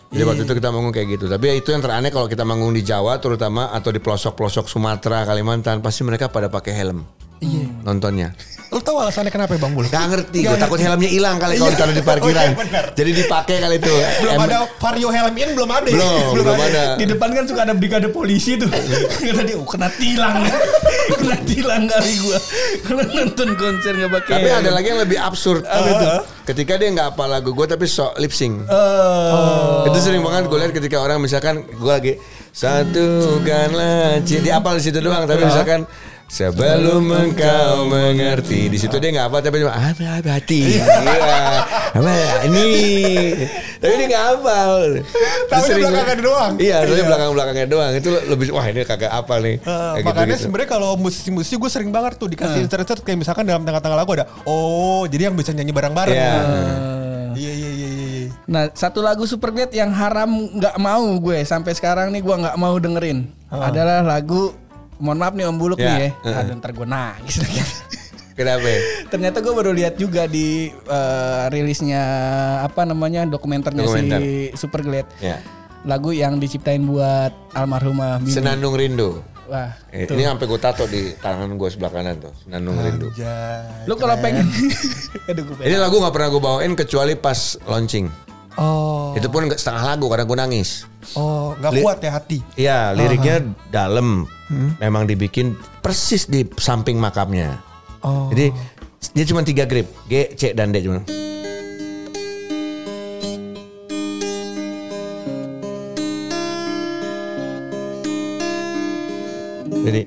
[0.06, 1.26] Jadi waktu itu kita manggung kayak gitu.
[1.26, 5.22] Tapi ya itu yang teraneh kalau kita manggung di Jawa terutama atau di pelosok-pelosok Sumatera,
[5.22, 7.02] Kalimantan, pasti mereka pada pakai helm.
[7.38, 7.66] Iya.
[7.82, 8.30] Nontonnya.
[8.66, 9.90] Lu tahu alasannya kenapa ya bang buluk?
[9.90, 12.48] Gak ngerti, gue takut helmnya hilang kali kalau ditaruh di parkiran.
[12.56, 12.88] Oh, iya.
[12.94, 13.92] Jadi dipakai kali itu.
[14.22, 15.88] Belum Em- ada vario helm in belum ada.
[15.88, 15.98] ya?
[15.98, 16.82] Belum, belum ada.
[16.96, 18.66] Di depan kan suka ada brigade polisi tuh.
[19.22, 20.42] Kata dia, oh, kena tilang.
[21.20, 22.38] kena tilang kali gue.
[22.82, 24.32] Karena nonton konser gak pakai.
[24.40, 25.62] Tapi ada lagi yang lebih absurd.
[26.46, 28.66] Ketika dia nggak apa lagu gue tapi sok lip sync.
[28.70, 29.86] Oh.
[29.90, 32.12] Itu sering banget gue lihat ketika orang misalkan gue lagi
[32.54, 34.42] satukanlah cinta.
[34.46, 35.84] Dia apal di situ doang tapi misalkan
[36.26, 40.82] Sebelum engkau mengerti Di situ dia nggak apa Tapi cuma apa apa hati Iya
[41.94, 42.14] Apa
[42.44, 42.66] ini
[43.78, 44.58] Tapi dia nggak apa
[45.46, 46.52] Tapi dia belakangnya doang.
[46.58, 47.04] Iya tapi Iya.
[47.06, 51.70] belakang-belakangnya doang Itu lebih Wah ini kagak apa nih Kayak makanya sebenarnya kalau musisi-musisi gue
[51.70, 55.54] sering banget tuh dikasih insert-insert kayak misalkan dalam tengah-tengah lagu ada oh jadi yang bisa
[55.54, 56.14] nyanyi bareng-bareng.
[56.16, 56.34] Iya.
[57.36, 58.06] Iya iya iya iya.
[58.24, 58.28] iya.
[58.48, 62.74] Nah, satu lagu Superglad yang haram nggak mau gue sampai sekarang nih gue nggak mau
[62.76, 64.50] dengerin adalah lagu
[64.96, 66.10] Mohon maaf nih Om Buluk Ya, nih ya.
[66.22, 66.40] heeh.
[66.42, 67.60] Aduh ntar gue nangis lagi.
[68.32, 68.80] Kenapa ya?
[69.12, 72.02] Ternyata gue baru lihat juga di eh, rilisnya
[72.62, 74.18] apa namanya dokumenternya Dokumenter.
[74.18, 75.06] si Superglad.
[75.18, 75.40] Ya.
[75.82, 78.32] Lagu yang diciptain buat almarhumah Bini.
[78.32, 82.74] Senandung Rindu Wah, Eh, Ini sampai gue tato di tangan gue sebelah kanan tuh Senandung
[82.76, 84.42] Rindu Jai, lu kalau pengen
[85.30, 85.70] Aduh gue pengen.
[85.70, 88.10] Ini lagu gak pernah gue bawain kecuali pas launching
[88.56, 89.12] Oh.
[89.12, 90.88] Itu pun nggak setengah lagu karena gue nangis.
[91.12, 92.40] Oh nggak kuat ya hati.
[92.56, 94.24] Iya liriknya dalam.
[94.78, 97.58] Memang dibikin persis di samping makamnya.
[98.00, 98.30] Oh.
[98.30, 98.54] Jadi
[99.12, 101.02] dia cuma tiga grip G, C, dan D cuma.
[109.86, 110.02] Jadi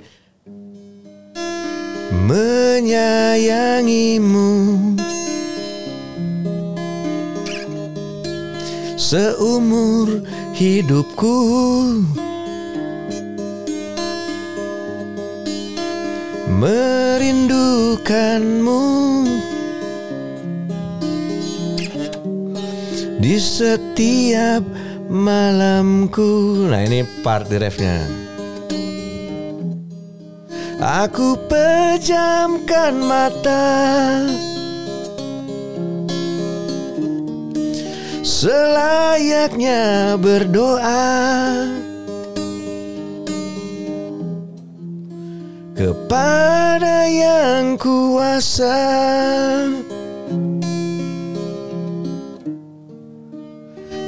[2.27, 4.51] menyayangimu
[9.09, 10.21] seumur
[10.53, 11.41] hidupku.
[16.53, 18.85] Merindukanmu.
[23.17, 24.61] Di setiap
[25.09, 26.69] malamku.
[26.69, 28.05] Nah ini part di refnya.
[30.79, 34.23] Aku pejamkan mata
[38.39, 41.11] Selayaknya berdoa.
[45.75, 48.79] Kepada yang kuasa.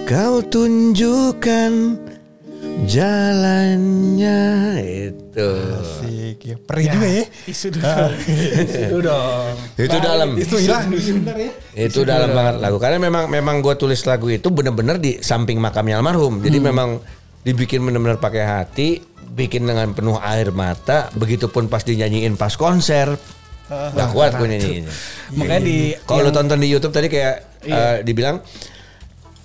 [0.08, 2.00] Kau tunjukkan
[2.88, 4.40] jalannya
[5.32, 5.48] itu
[5.80, 6.38] Asik.
[6.44, 6.56] Ya.
[6.60, 7.24] Perih juga ya.
[7.48, 8.12] Isu dong.
[8.68, 9.54] Isu dong.
[9.80, 10.30] itu dalam.
[10.36, 10.86] Itu hilang.
[10.92, 11.00] Dulu.
[11.40, 11.50] Ya.
[11.88, 12.78] itu dalam banget lagu.
[12.84, 16.44] Karena memang memang gue tulis lagu itu bener-bener di samping makamnya almarhum.
[16.44, 17.00] Jadi memang
[17.48, 19.00] dibikin bener-bener pakai hati
[19.32, 21.08] bikin dengan penuh air mata.
[21.16, 23.16] Begitupun pas dinyanyiin pas konser.
[23.72, 24.94] Nggak kuat gue nyanyiinnya.
[25.40, 28.44] Makanya di kalau lu tonton di YouTube tadi kayak eh, dibilang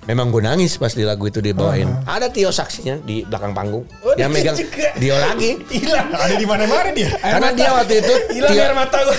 [0.06, 4.14] memang gue nangis pas di lagu itu dibawain ada Tio saksinya di belakang panggung Oh,
[4.14, 4.86] yang dia megang juga.
[4.94, 6.08] Dio lagi hilang.
[6.08, 7.10] Ada di mana-mana dia.
[7.12, 7.58] Air Karena mata.
[7.58, 9.16] dia waktu itu hilang Tio- air mata gue.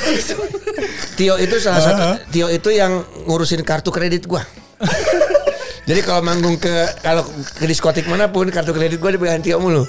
[1.17, 2.91] Tio itu salah satu Tio itu yang
[3.23, 4.41] ngurusin kartu kredit gua.
[5.88, 7.23] Jadi kalau manggung ke kalau
[7.53, 9.83] ke diskotik mana pun kartu kredit gue dipegang Tio mulu.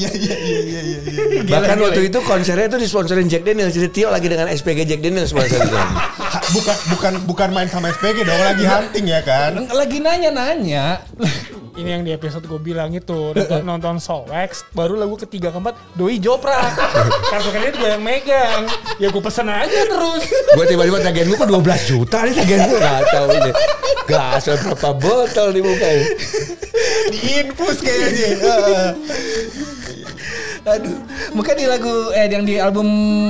[0.00, 0.98] Iya iya iya iya iya.
[1.04, 1.42] iya.
[1.44, 3.76] Bahkan waktu itu konsernya itu disponsorin Jack Daniels.
[3.76, 8.24] Jadi Tio lagi dengan SPG Jack Daniels sponsor Ha, Bukan bukan bukan main sama SPG
[8.24, 9.60] dong, lagi hunting ya kan.
[9.68, 11.04] Lagi nanya-nanya.
[11.76, 16.20] Ini yang di episode gue bilang itu nonton, nonton Sowex baru lagu ketiga keempat Doi
[16.20, 16.58] Jopra
[17.32, 18.68] kartu kredit gue yang megang
[19.00, 22.78] ya gue pesen aja terus gue tiba-tiba tagihan gue kok 12 juta nih tagihan gue
[22.84, 23.50] gak tahu ini.
[24.10, 26.04] Gas berapa botol di muka ini.
[27.14, 28.28] Diinfus kayaknya.
[30.76, 30.96] Aduh.
[31.32, 32.86] Mungkin di lagu eh yang di album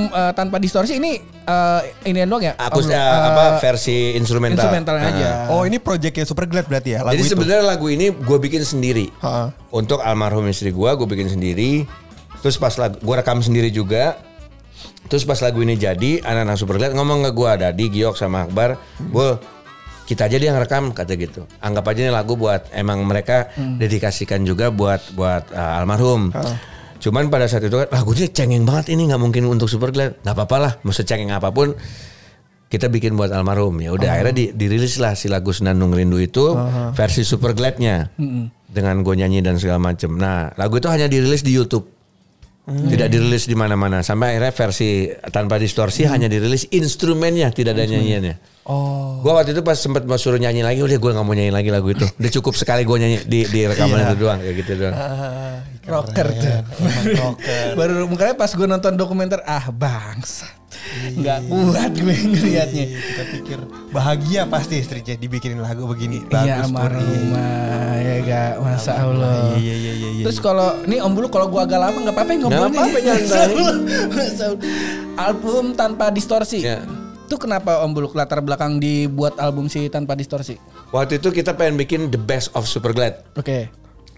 [0.07, 2.53] eh, tanpa distorsi ini eh, ini doang ya?
[2.57, 4.59] Aku Oh, eh, eh, apa versi instrumental.
[4.59, 5.13] instrumentalnya Ah.
[5.13, 5.29] aja.
[5.49, 9.09] Oh ini projectnya Super Glad berarti ya lagu Jadi sebenarnya lagu ini gue bikin sendiri.
[9.19, 9.51] Ha.
[9.69, 11.85] Untuk almarhum istri gue, gue bikin sendiri.
[12.41, 14.17] Terus pas lagu, gue rekam sendiri juga.
[15.05, 18.79] Terus pas lagu ini jadi, anak-anak super Glad ngomong ke gue, Dadi, Giok sama Akbar,
[18.97, 19.35] Bol,
[20.07, 21.47] kita aja dia yang rekam kata gitu.
[21.61, 26.33] Anggap aja ini lagu buat emang mereka dedikasikan juga buat buat uh, almarhum.
[27.01, 30.21] Cuman pada saat itu kan lagunya cengeng banget ini nggak mungkin untuk super Glad.
[30.21, 31.73] Nggak apa-apa lah, mau secengeng apa pun
[32.71, 33.83] kita bikin buat almarhum.
[33.83, 36.55] Ya udah akhirnya di, dirilis lah si lagu Senandung Rindu itu
[36.95, 38.11] versi super gladnya
[38.71, 40.15] dengan gue nyanyi dan segala macem.
[40.15, 42.00] Nah lagu itu hanya dirilis di YouTube
[42.67, 44.05] tidak dirilis di mana-mana.
[44.05, 48.35] Sampai akhirnya versi tanpa distorsi hanya dirilis instrumennya tidak ada nyanyiannya.
[48.61, 49.17] Oh.
[49.25, 51.69] gue waktu itu pas sempat mau suruh nyanyi lagi udah gue nggak mau nyanyi lagi
[51.73, 52.05] lagu itu.
[52.05, 54.95] Udah cukup sekali gue nyanyi di, di rekaman itu doang kayak gitu doang
[55.91, 56.59] rocker tuh.
[57.79, 60.47] Baru makanya pas gue nonton dokumenter ah bangsa.
[61.19, 62.85] Nggak kuat gue ngeliatnya.
[62.95, 63.59] Kita pikir
[63.91, 66.23] bahagia pasti istrinya dibikinin lagu begini.
[66.31, 69.53] Iya almarhumah ya gak masa Allah.
[69.59, 70.23] Iya iya iya iya.
[70.25, 72.69] Terus kalau ini Om Bulu kalau gua agak lama nggak apa-apa ngomongnya.
[72.71, 72.97] Nggak apa-apa,
[75.27, 76.63] album tanpa distorsi.
[76.63, 76.81] Ya.
[77.27, 80.57] Itu kenapa Om Bulu latar belakang dibuat album si tanpa distorsi?
[80.91, 83.71] waktu itu kita pengen bikin the best of super glad Oke.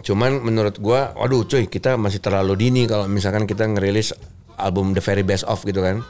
[0.04, 4.12] Cuman menurut gua, waduh cuy, kita masih terlalu dini kalau misalkan kita ngerilis
[4.60, 6.04] album The Very Best Of gitu kan.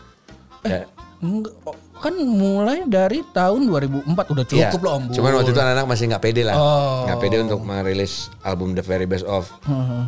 [0.66, 0.90] Ya,
[1.24, 4.84] Enggak, oh, kan mulai dari tahun 2004 udah cukup iya.
[4.84, 5.04] loh Om.
[5.16, 7.08] Cuman waktu itu anak-anak masih nggak pede lah, Oh.
[7.08, 9.48] nggak pede untuk merilis album The Very Best Of.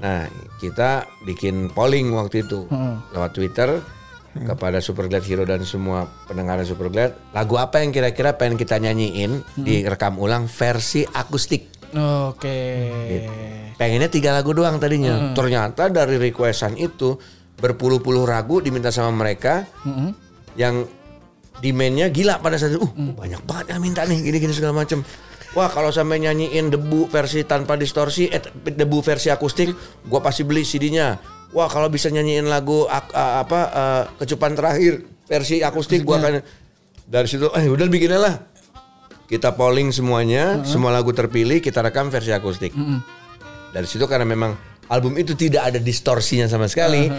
[0.03, 0.27] Nah,
[0.59, 2.67] kita bikin polling waktu itu
[3.15, 3.79] lewat Twitter
[4.35, 8.75] kepada Super Glad Hero dan semua pendengar Super Glad, lagu apa yang kira-kira pengen kita
[8.75, 11.74] nyanyiin direkam ulang versi akustik.
[11.95, 12.59] Oke.
[13.75, 15.31] Pengennya tiga lagu doang tadinya.
[15.31, 17.15] Ternyata dari requestan itu
[17.55, 19.63] berpuluh-puluh lagu diminta sama mereka
[20.53, 20.83] yang
[21.57, 22.83] demandnya gila pada saat itu.
[22.83, 25.03] Uh, banyak banget yang minta nih gini-gini segala macem.
[25.51, 29.71] Wah kalau sampai nyanyiin debu versi tanpa distorsi, eh, debu versi akustik,
[30.03, 31.15] gua pasti beli CD-nya.
[31.51, 36.43] Wah kalau bisa nyanyiin lagu ak- a- apa eh, kecupan terakhir versi akustik, gua akan
[37.05, 37.47] dari situ.
[37.49, 38.35] Eh udah bikinnya lah.
[39.25, 42.71] Kita polling semuanya, semua lagu terpilih, kita rekam versi akustik.
[43.73, 44.53] Dari situ karena memang
[44.87, 47.09] album itu tidak ada distorsinya sama sekali.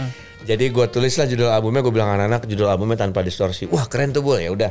[0.47, 3.67] Jadi gue tulislah judul albumnya, gue bilang anak-anak judul albumnya tanpa distorsi.
[3.67, 4.71] Wah keren tuh bu, ya udah.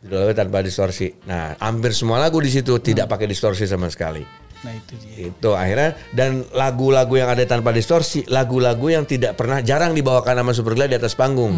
[0.00, 1.12] Judul albumnya tanpa distorsi.
[1.28, 4.24] Nah hampir semua lagu di situ tidak pakai distorsi sama sekali.
[4.64, 5.28] Nah itu dia.
[5.28, 10.52] Itu akhirnya dan lagu-lagu yang ada tanpa distorsi, lagu-lagu yang tidak pernah jarang dibawakan nama
[10.56, 11.52] Superglad di atas panggung.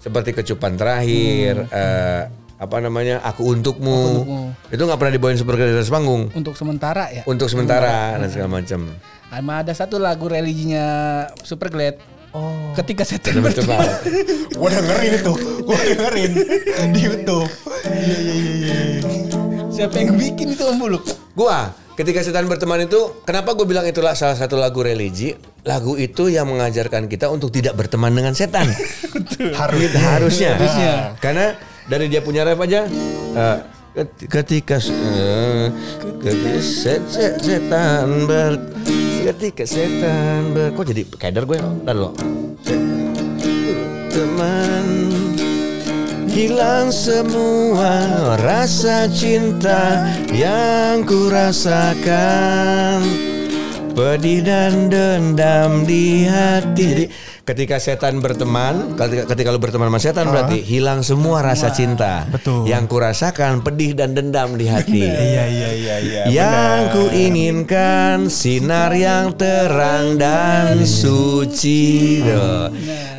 [0.00, 2.22] Seperti kecupan terakhir, eh,
[2.62, 3.18] apa namanya?
[3.26, 4.22] Aku untukmu.
[4.70, 6.30] Itu nggak pernah dibawain Superglad di atas panggung.
[6.30, 7.26] Untuk sementara ya.
[7.26, 8.94] Untuk sementara dan segala macam.
[9.26, 10.86] Sama ada satu lagu religinya
[11.42, 11.98] Superglad.
[12.32, 12.72] Oh.
[12.78, 13.66] Ketika setan bertemu.
[13.68, 13.76] coba.
[14.56, 15.32] Gue dengerin itu,
[15.68, 16.32] gue dengerin
[16.96, 17.50] di YouTube.
[17.84, 19.00] Iya iya iya iya.
[19.68, 20.98] Siapa yang bikin itu Om Bulu?
[21.36, 25.36] Gua ketika setan berteman itu kenapa gue bilang itulah salah satu lagu religi
[25.68, 28.64] lagu itu yang mengajarkan kita untuk tidak berteman dengan setan
[29.60, 30.52] harusnya harusnya
[31.20, 31.52] karena
[31.86, 32.86] dari dia punya ref aja.
[33.92, 35.68] Ket- ketika eh,
[36.24, 38.56] ketika set- set- setan ber
[39.20, 41.60] ketika setan ber kok jadi keder gue?
[41.84, 42.16] Dan lo
[44.08, 44.86] teman
[46.32, 48.00] Hilang semua
[48.40, 53.04] rasa cinta yang ku rasakan
[53.92, 57.12] Pedih dan dendam di hati
[57.42, 62.70] ketika setan berteman Ketika, ketika lu berteman sama setan berarti Hilang semua rasa cinta Betul.
[62.70, 66.22] Yang ku rasakan pedih dan dendam di hati Iya iya iya iya.
[66.30, 72.22] yang ku inginkan sinar yang terang dan suci.
[72.22, 72.70] Tuh.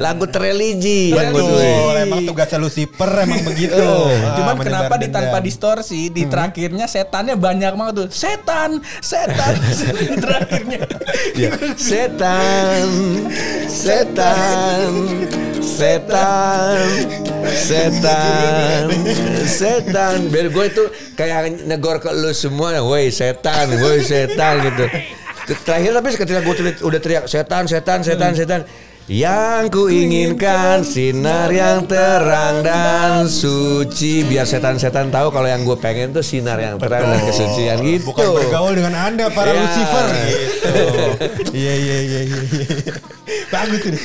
[0.01, 1.32] Lagu terreligi yang.
[1.34, 3.78] Betul, emang tugasnya Lucifer emang begitu.
[3.78, 8.07] Ah, Cuman kenapa di tanpa distorsi di terakhirnya setannya banyak banget tuh.
[8.09, 9.53] Setan, setan
[9.99, 10.80] di terakhirnya.
[11.34, 12.88] Ya, Setan,
[13.69, 14.93] setan, setan,
[17.49, 18.88] setan,
[19.49, 20.30] setan.
[20.30, 20.84] Biar gue itu
[21.18, 24.86] kayak negor ke lu semua, woi setan, woi setan gitu.
[25.66, 26.55] Terakhir tapi ketika gue
[26.86, 28.61] udah teriak setan, setan, setan, setan.
[29.04, 36.16] Yang ku inginkan sinar yang terang dan suci Biar setan-setan tahu kalau yang gue pengen
[36.16, 39.60] tuh sinar yang terang dan kesucian gitu Bukan bergaul dengan anda para Ya.
[39.60, 40.32] Lucifer gitu.
[41.51, 42.39] Iya iya iya iya.
[42.47, 42.93] iya.
[43.51, 43.99] Bagus ini.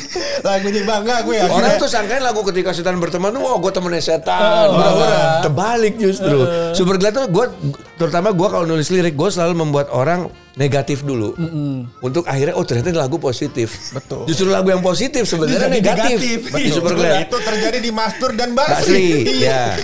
[0.44, 1.46] Lagunya bangga gue ya.
[1.46, 4.68] Orang tuh sangkain lagu ketika setan berteman tuh, wah gue temennya setan.
[4.68, 5.40] Hura-hura.
[5.46, 6.44] Terbalik justru.
[6.76, 7.46] Super Glad tuh gue,
[7.96, 10.28] terutama gue kalau nulis lirik, gue selalu membuat orang
[10.58, 11.38] negatif dulu.
[12.02, 13.94] Untuk akhirnya, oh ternyata ini lagu positif.
[13.94, 14.26] Betul.
[14.26, 16.18] Justru lagu yang positif sebenarnya Jadi negatif.
[16.50, 16.98] Betul.
[16.98, 17.30] Glad.
[17.30, 19.46] Itu terjadi di Mastur dan Basri, Basri.
[19.46, 19.78] ya.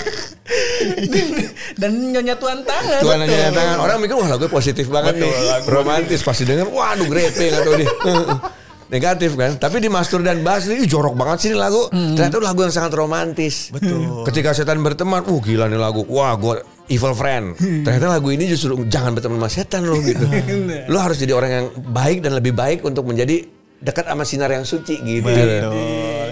[1.79, 3.01] Dan nyonya tuan tangan.
[3.01, 3.77] Tuhan nanya tangan.
[3.81, 5.33] Orang mikir wah lagu positif banget nih.
[5.71, 6.69] Romantis pasti denger.
[6.69, 7.89] Waduh grepe tahu dia.
[8.95, 9.57] Negatif kan.
[9.57, 11.89] Tapi di Mastur dan Basri ih, jorok banget sih ini lagu.
[11.89, 13.73] Ternyata itu lagu yang sangat romantis.
[13.73, 14.27] Betul.
[14.29, 16.05] Ketika setan berteman, uh gila nih lagu.
[16.05, 17.57] Wah gue evil friend.
[17.57, 20.25] Ternyata lagu ini justru jangan berteman sama setan loh gitu.
[20.93, 23.45] lo harus jadi orang yang baik dan lebih baik untuk menjadi
[23.85, 25.29] dekat sama sinar yang suci gitu.
[25.29, 25.77] Betul.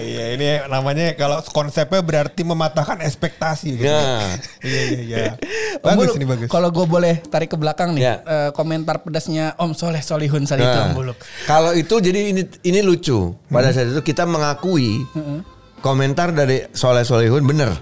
[0.03, 3.69] Iya ini namanya kalau konsepnya berarti mematahkan ekspektasi.
[3.77, 3.89] Gitu.
[3.93, 4.33] Nah.
[4.65, 5.25] Iya iya iya.
[5.83, 6.47] Bagus Buluk, ini bagus.
[6.49, 8.15] Kalau gue boleh tarik ke belakang nih, Ya.
[8.25, 11.19] eh, komentar pedasnya Om Soleh Solihun saat itu Nah, Om Buluk.
[11.45, 13.37] Kalau itu jadi ini ini lucu.
[13.51, 15.03] Pada saat itu kita mengakui
[15.83, 17.75] komentar dari Soleh Solihun bener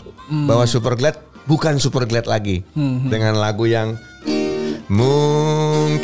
[0.49, 2.63] bahwa Super Glad bukan Super Glad lagi.
[3.11, 3.99] Dengan lagu yang
[4.87, 5.99] mungkinkah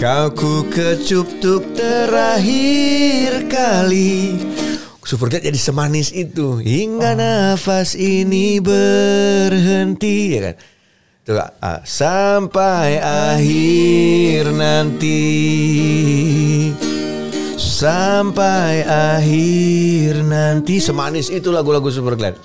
[0.00, 4.40] kau ku kecup tuk terakhir kali.
[5.04, 6.56] Super Glad jadi semanis itu.
[6.64, 10.56] Hingga nafas ini berhenti ya kan.
[11.26, 15.20] Tuh, ah, sampai akhir nanti.
[17.58, 20.78] Sampai akhir nanti.
[20.80, 22.38] Semanis itu lagu-lagu Super Glad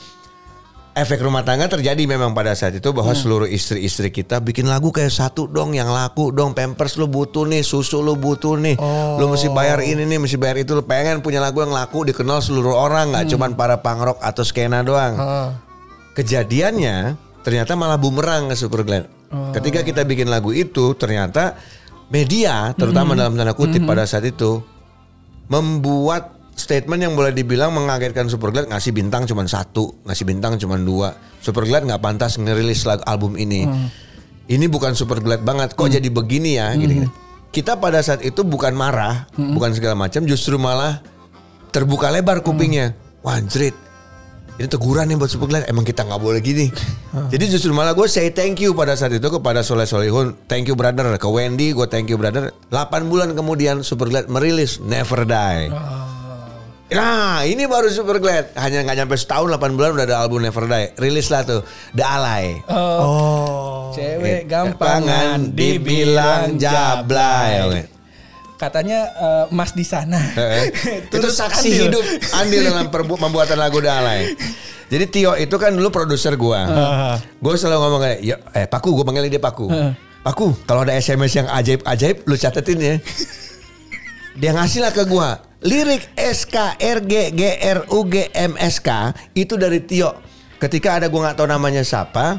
[0.92, 5.08] Efek rumah tangga terjadi memang pada saat itu bahwa seluruh istri-istri kita bikin lagu kayak
[5.08, 8.76] satu dong yang laku dong pampers lu butuh nih susu lu butuh nih.
[9.16, 10.76] Lu mesti bayar ini nih mesti bayar itu.
[10.76, 14.84] Lu pengen punya lagu yang laku dikenal seluruh orang nggak cuman para pangrok atau skena
[14.84, 15.16] doang.
[16.12, 19.08] Kejadiannya ternyata malah bumerang ke Super Glad.
[19.56, 21.56] Ketika kita bikin lagu itu ternyata
[22.12, 24.60] media terutama dalam tanda kutip pada saat itu
[25.48, 30.78] membuat statement yang boleh dibilang mengagetkan Super Glad ngasih bintang cuma satu, ngasih bintang cuma
[30.78, 31.16] dua.
[31.41, 33.66] Super Glad nggak pantas ngerilis lagu album ini.
[34.52, 35.74] Ini bukan Super Glad banget.
[35.74, 36.76] Kok jadi begini ya?
[36.76, 37.08] Gini-gini.
[37.52, 41.04] Kita pada saat itu bukan marah, bukan segala macam, justru malah
[41.72, 42.95] terbuka lebar kupingnya.
[43.24, 43.76] Wah, anjrit.
[44.60, 45.64] Ini teguran nih buat Super Glad.
[45.72, 46.70] Emang kita nggak boleh gini.
[47.32, 50.36] Jadi justru malah gue say thank you pada saat itu kepada Soleh Solihun.
[50.45, 51.16] Thank you brother.
[51.18, 52.54] Ke Wendy gue thank you brother.
[52.70, 55.72] 8 bulan kemudian Super Glad merilis Never Die.
[56.92, 58.52] Nah ini baru Super Glad.
[58.60, 60.92] Hanya nggak nyampe setahun 8 bulan udah ada album Never Die.
[61.00, 61.64] Rilis lah tuh.
[61.96, 62.60] The Alay.
[62.68, 63.96] Oh.
[63.96, 67.88] Cewek Gampangan gampangan dibilang jablay.
[68.60, 70.20] Katanya eh, Mas di sana.
[70.36, 70.68] Eh,
[71.08, 71.84] itu Terus saksi andil.
[71.88, 74.36] hidup andil dalam pembuatan lagu Dalai.
[74.92, 76.68] Jadi Tio itu kan dulu produser gua.
[77.39, 79.72] Gue selalu ngomong kayak, ya, eh Paku, gue panggil dia Paku.
[80.20, 82.96] Paku, kalau ada SMS yang ajaib-ajaib, lu catetin ya.
[84.36, 85.40] Dia ngasih lah ke gua.
[85.62, 88.90] Lirik SKRG GRUG MSK
[89.34, 90.18] itu dari Tio.
[90.58, 92.38] Ketika ada gua nggak tahu namanya siapa.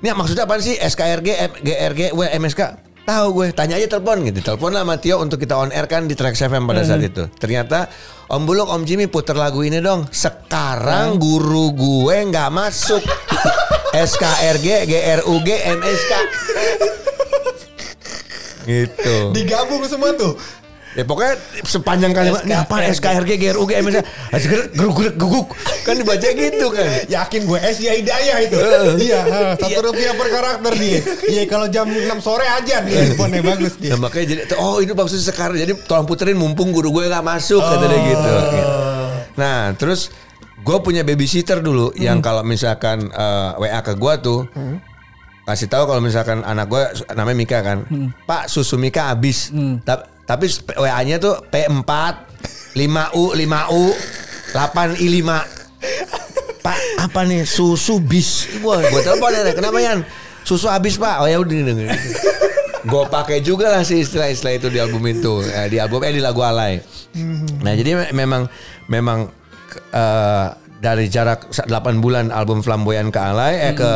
[0.00, 2.62] Ini maksudnya apa sih SKRG M- GRG W MSK?
[3.00, 4.38] Tahu gue, tanya aja telepon gitu.
[4.38, 7.26] Telepon lah sama Tio untuk kita on air kan di Trax FM pada saat itu.
[7.36, 7.90] Ternyata
[8.30, 10.06] Om Buluk, Om Jimmy puter lagu ini dong.
[10.14, 13.02] Sekarang guru gue nggak masuk.
[14.14, 15.48] SKRG GRUG
[15.80, 16.12] MSK.
[18.68, 19.16] Gitu.
[19.34, 20.36] Digabung semua tuh.
[20.90, 23.98] Ya pokoknya sepanjang kalimat ini apa SKRG GRUG MSK
[24.74, 25.46] geruk geruk guguk
[25.86, 26.86] kan dibaca gitu kan.
[27.06, 28.56] Yakin gue S ya Hidayah itu.
[28.98, 29.18] iya,
[29.54, 30.98] satu rupiah per karakter dia.
[31.30, 33.94] Iya, kalau jam 6 sore aja nih handphonenya bagus dia.
[33.94, 35.56] Nah, makanya jadi oh ini maksudnya sekarang.
[35.56, 38.30] Jadi tolong puterin mumpung guru gue nggak masuk kata dia gitu.
[39.38, 40.10] Nah terus
[40.58, 44.40] gue punya babysitter dulu yang kalau misalkan eh, WA ke gue tuh
[45.40, 47.78] kasih tahu kalau misalkan anak gue namanya Mika kan,
[48.22, 49.54] Pak susu Mika habis.
[49.82, 50.19] Ta- tapi
[50.70, 51.90] WA-nya tuh P4
[52.70, 53.82] 5U 5U
[54.52, 55.30] 8I5
[56.60, 57.42] Pak apa nih?
[57.42, 58.44] Susu bis.
[58.60, 60.04] Wah gue telepon ya kenapa Yan?
[60.44, 61.18] Susu habis pak?
[61.18, 61.56] Oh ya udah
[62.80, 65.40] Gue pakai juga lah sih istilah-istilah itu di album itu.
[65.42, 66.80] Eh, Di album eh di lagu Alay.
[67.60, 68.42] Nah jadi me- memang
[68.88, 69.32] Memang
[69.90, 70.46] eh,
[70.80, 73.90] dari jarak 8 bulan album Flamboyan ke Alay eh ke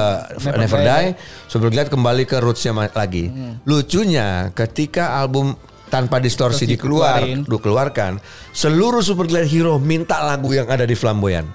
[0.53, 1.07] Never, Die,
[1.49, 3.29] Super Glad kembali ke rootsnya lagi.
[3.65, 5.57] Lucunya ketika album
[5.95, 8.19] tanpa distorsi dikeluar, dikeluarkan,
[8.51, 11.47] seluruh Super Glad Hero minta lagu yang ada di Flamboyan.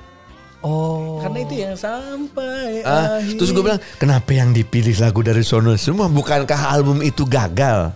[1.20, 3.36] Karena itu yang sampai Ah, akhir.
[3.36, 6.08] terus gue bilang, kenapa yang dipilih lagu dari sono semua?
[6.08, 7.96] Bukankah album itu gagal?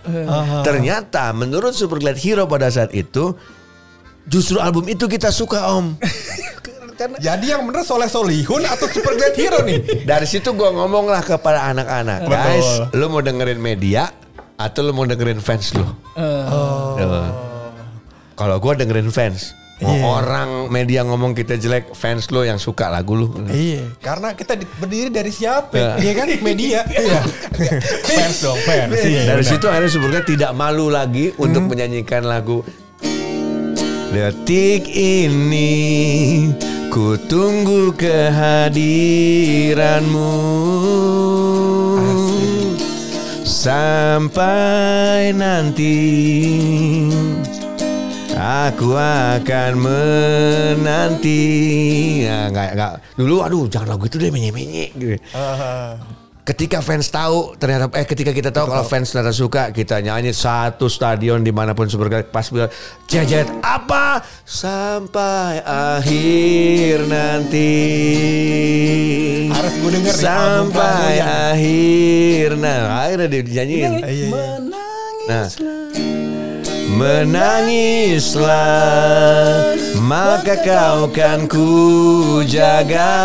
[0.63, 3.35] Ternyata menurut Super Glad Hero pada saat itu,
[4.23, 5.95] justru album itu kita suka om.
[7.19, 10.07] Jadi yang bener Soleh Solihun atau Super Great Hero nih?
[10.07, 14.07] Dari situ gue ngomonglah kepada anak-anak, guys, lu mau dengerin media
[14.64, 15.84] atau lu mau dengerin fans lu?
[15.84, 15.91] Tuh.
[18.34, 23.14] Kalau gue dengerin fans, mau orang media ngomong kita jelek, fans lu yang suka lagu
[23.14, 23.28] lu.
[23.45, 25.76] Iya, karena kita di- berdiri dari siapa?
[25.76, 25.89] Ya.
[25.99, 26.80] Iya kan media.
[26.95, 27.20] Iya.
[28.01, 28.91] fans dong, fans.
[28.95, 29.51] Iya, Dari benar.
[29.51, 32.64] situ akhirnya sebenarnya tidak malu lagi untuk menyanyikan lagu
[34.09, 36.47] Detik ini
[36.88, 40.32] ku tunggu kehadiranmu
[43.64, 45.95] Sampai nanti
[48.36, 51.39] Aku akan menanti
[52.28, 52.93] ya, nggak, nggak.
[53.16, 55.16] Dulu aduh jangan lagu itu deh menye-menye gitu.
[56.43, 60.91] Ketika fans tahu ternyata eh ketika kita tahu kalau fans ternyata suka kita nyanyi satu
[60.91, 62.67] stadion di mana pun Glad pas bilang
[63.07, 67.71] jajet apa sampai akhir nanti
[69.55, 71.47] Harus gue denger nih, sampai Flamboyan.
[71.55, 74.27] akhir nah akhirnya dia dinyanyiin Iya, iya.
[75.23, 75.47] Nah,
[76.99, 78.59] menangislah
[80.03, 81.71] maka kau kan ku
[82.43, 83.15] jaga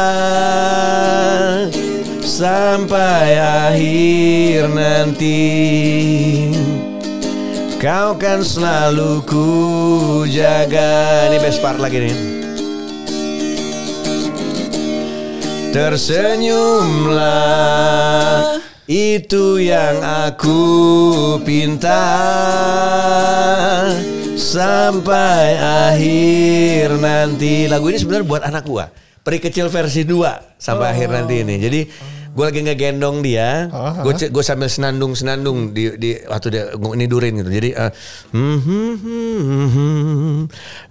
[2.29, 5.41] sampai akhir nanti.
[7.81, 9.49] Kau kan selalu ku
[10.29, 11.33] jaga.
[11.33, 12.13] Ini best part lagi nih.
[15.73, 20.57] Tersenyumlah itu yang aku
[21.45, 22.09] pinta
[24.37, 27.69] sampai akhir nanti.
[27.69, 28.93] Lagu ini sebenarnya buat anak gua.
[29.23, 31.61] Peri kecil versi 2 sampai akhir nanti ini.
[31.61, 31.85] Jadi
[32.39, 33.67] gua lagi ngegendong dia,
[34.07, 37.51] gue gue sambil senandung senandung di di waktu dia gua nidurin gitu.
[37.51, 37.91] Jadi eh,
[38.31, 40.39] hmm, hmm, hmm, hmm, hmm,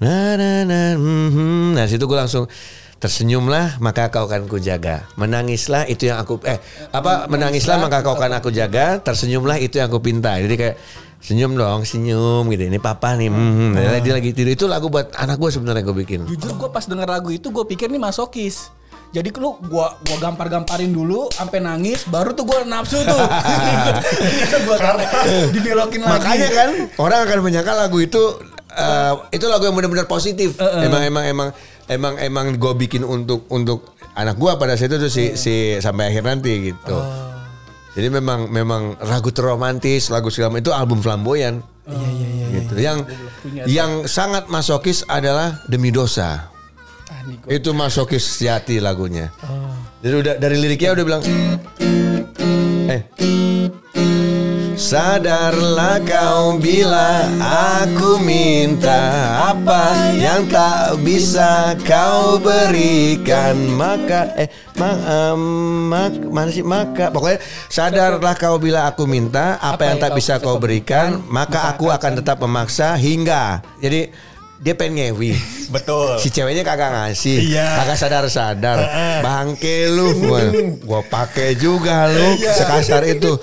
[0.04, 1.68] na na na hmm, hmm.
[1.80, 2.52] nah situ gue langsung
[2.98, 5.06] Tersenyumlah maka kau akan kujaga.
[5.22, 6.58] Menangislah itu yang aku eh
[6.90, 8.98] apa menangislah maka kau akan aku jaga.
[9.06, 10.34] Tersenyumlah itu yang aku pinta.
[10.42, 10.76] Jadi kayak
[11.22, 12.66] senyum dong, senyum gitu.
[12.66, 13.30] Ini papa nih.
[13.30, 14.02] Hmm, hmm.
[14.02, 14.50] Dia lagi tidur.
[14.50, 16.26] Itu lagu buat anak gue sebenarnya gue bikin.
[16.26, 18.74] Jujur gue pas denger lagu itu gue pikir nih masokis.
[19.16, 23.18] Jadi lu gua gua gampar-gamparin dulu sampai nangis baru tuh gua nafsu tuh.
[24.68, 24.76] gua
[25.52, 26.14] dibelokin lagi.
[26.20, 28.24] Makanya kan orang akan menyangka lagu itu
[28.76, 30.60] eh, itu lagu yang benar-benar positif.
[30.60, 31.50] Emang emang emang
[31.88, 36.12] emang emang gue bikin untuk untuk anak gue pada saat itu tuh si si sampai
[36.12, 36.98] akhir nanti gitu.
[37.98, 41.66] Jadi memang memang lagu terromantis, lagu segala itu album flamboyan.
[41.88, 42.48] Iya iya iya.
[42.54, 42.74] Gitu.
[42.78, 42.98] Yang
[43.66, 46.54] yang sangat masokis adalah demi dosa.
[47.28, 49.28] Gua- Itu masokis sejati lagunya.
[50.00, 51.24] Jadi udah dari liriknya udah bilang
[52.88, 53.02] eh.
[54.78, 57.26] Sadarlah kau bila
[57.76, 59.02] aku minta
[59.50, 63.58] apa yang tak bisa kau berikan.
[63.74, 64.48] Maka eh
[64.78, 65.02] mak,
[65.90, 66.62] mak mana sih?
[66.62, 67.10] Maka.
[67.10, 72.22] Pokoknya sadarlah kau bila aku minta apa, yang tak bisa kau berikan maka aku akan
[72.22, 73.66] tetap memaksa hingga.
[73.82, 74.14] Jadi
[74.58, 75.38] dia pengen ngewi.
[75.70, 76.18] Betul.
[76.18, 77.38] si ceweknya kagak ngasih.
[77.54, 77.84] Iya.
[77.84, 78.78] kagak sadar-sadar.
[79.22, 80.42] Bangke lu gua,
[80.82, 82.38] gua pakai juga lu.
[82.42, 83.38] Sekasar itu.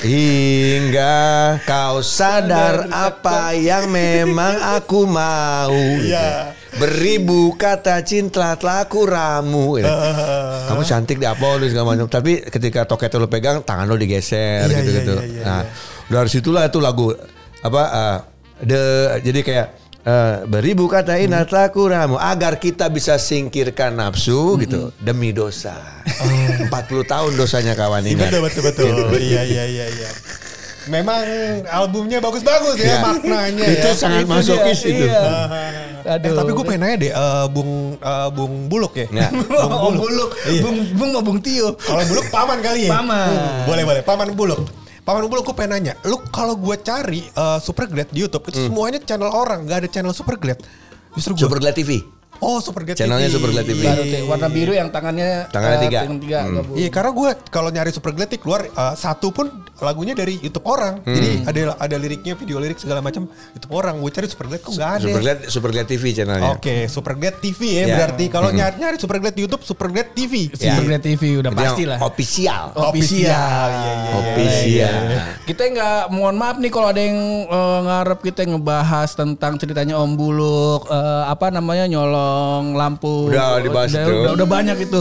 [0.00, 5.76] Hingga kau sadar apa yang memang aku mau.
[6.00, 6.56] Iya.
[6.70, 9.76] beribu kata cinta telah aku ramu.
[9.76, 9.90] Gitu.
[10.70, 12.08] kamu cantik di apa lu segala macam.
[12.08, 15.62] Tapi ketika toket lu pegang tangan lu digeser Iya, gitu gitu iya, iya, iya, nah
[16.10, 17.12] dari situlah itu lagu
[17.60, 18.18] apa eh,
[18.64, 18.82] the
[19.20, 19.66] jadi kayak
[20.02, 25.76] eh, beribu kata inat aku ramu agar kita bisa singkirkan nafsu gitu demi dosa
[26.66, 26.68] 40
[27.04, 28.88] tahun dosanya kawan ini Betul betul betul.
[29.16, 30.10] Iya iya iya iya.
[30.88, 31.22] Memang
[31.68, 32.98] albumnya bagus-bagus ya, Iya.
[33.04, 33.94] maknanya itu ya.
[33.94, 35.22] sangat Itu masokis dia, itu iya.
[36.00, 36.32] Eh, Aduh.
[36.34, 39.06] tapi gue pengen nanya deh, eh, Bung eh, Bung Buluk ya.
[39.12, 39.28] Ya.
[39.84, 40.60] Bung Buluk, Iya.
[40.64, 41.76] Bung Bung mau Bung Tio.
[41.76, 42.96] Kalau Buluk paman kali ya.
[42.96, 43.28] Paman.
[43.28, 44.60] Hmm, boleh boleh, paman Buluk.
[45.00, 48.68] Paman Buluk gue pengen nanya, lu kalau gue cari eh, Super Glad di YouTube itu
[48.68, 50.60] semuanya channel orang, gak ada channel Super Glad.
[51.16, 51.42] Justru gue.
[51.46, 53.36] Super Glad TV Oh Super Glad Channelnya TV.
[53.36, 53.82] Super Glad TV.
[53.84, 55.98] Baru tuh, warna biru yang tangannya Tangannya eh, tiga.
[56.08, 56.72] tiga Hmm.
[56.72, 59.46] Iya karena gue kalau nyari Super Glad nih keluar eh, satu pun
[59.80, 61.00] lagunya dari YouTube orang.
[61.02, 63.24] Jadi ada ada liriknya, video lirik segala macam
[63.56, 63.96] YouTube orang.
[63.98, 65.04] Gue cari Superglad kok nggak ada.
[65.08, 66.52] Superglad Superglad TV channelnya.
[66.54, 67.96] Oke, Superglad TV ya, Ya.
[67.96, 70.52] berarti kalau nyari nyari Superglad di YouTube Superglad TV.
[70.54, 70.76] Ya.
[70.76, 71.98] Superglad TV udah pasti lah.
[72.04, 72.64] Official.
[72.76, 73.68] Official.
[73.72, 74.94] Iya, iya, Official.
[75.48, 77.18] Kita nggak mohon maaf nih kalau ada yang
[77.48, 83.32] eh, ngarep kita ngebahas tentang ceritanya Om Buluk eh, apa namanya nyolong lampu.
[83.32, 84.12] Udah dibahas udah, itu.
[84.12, 85.00] udah, udah banyak itu.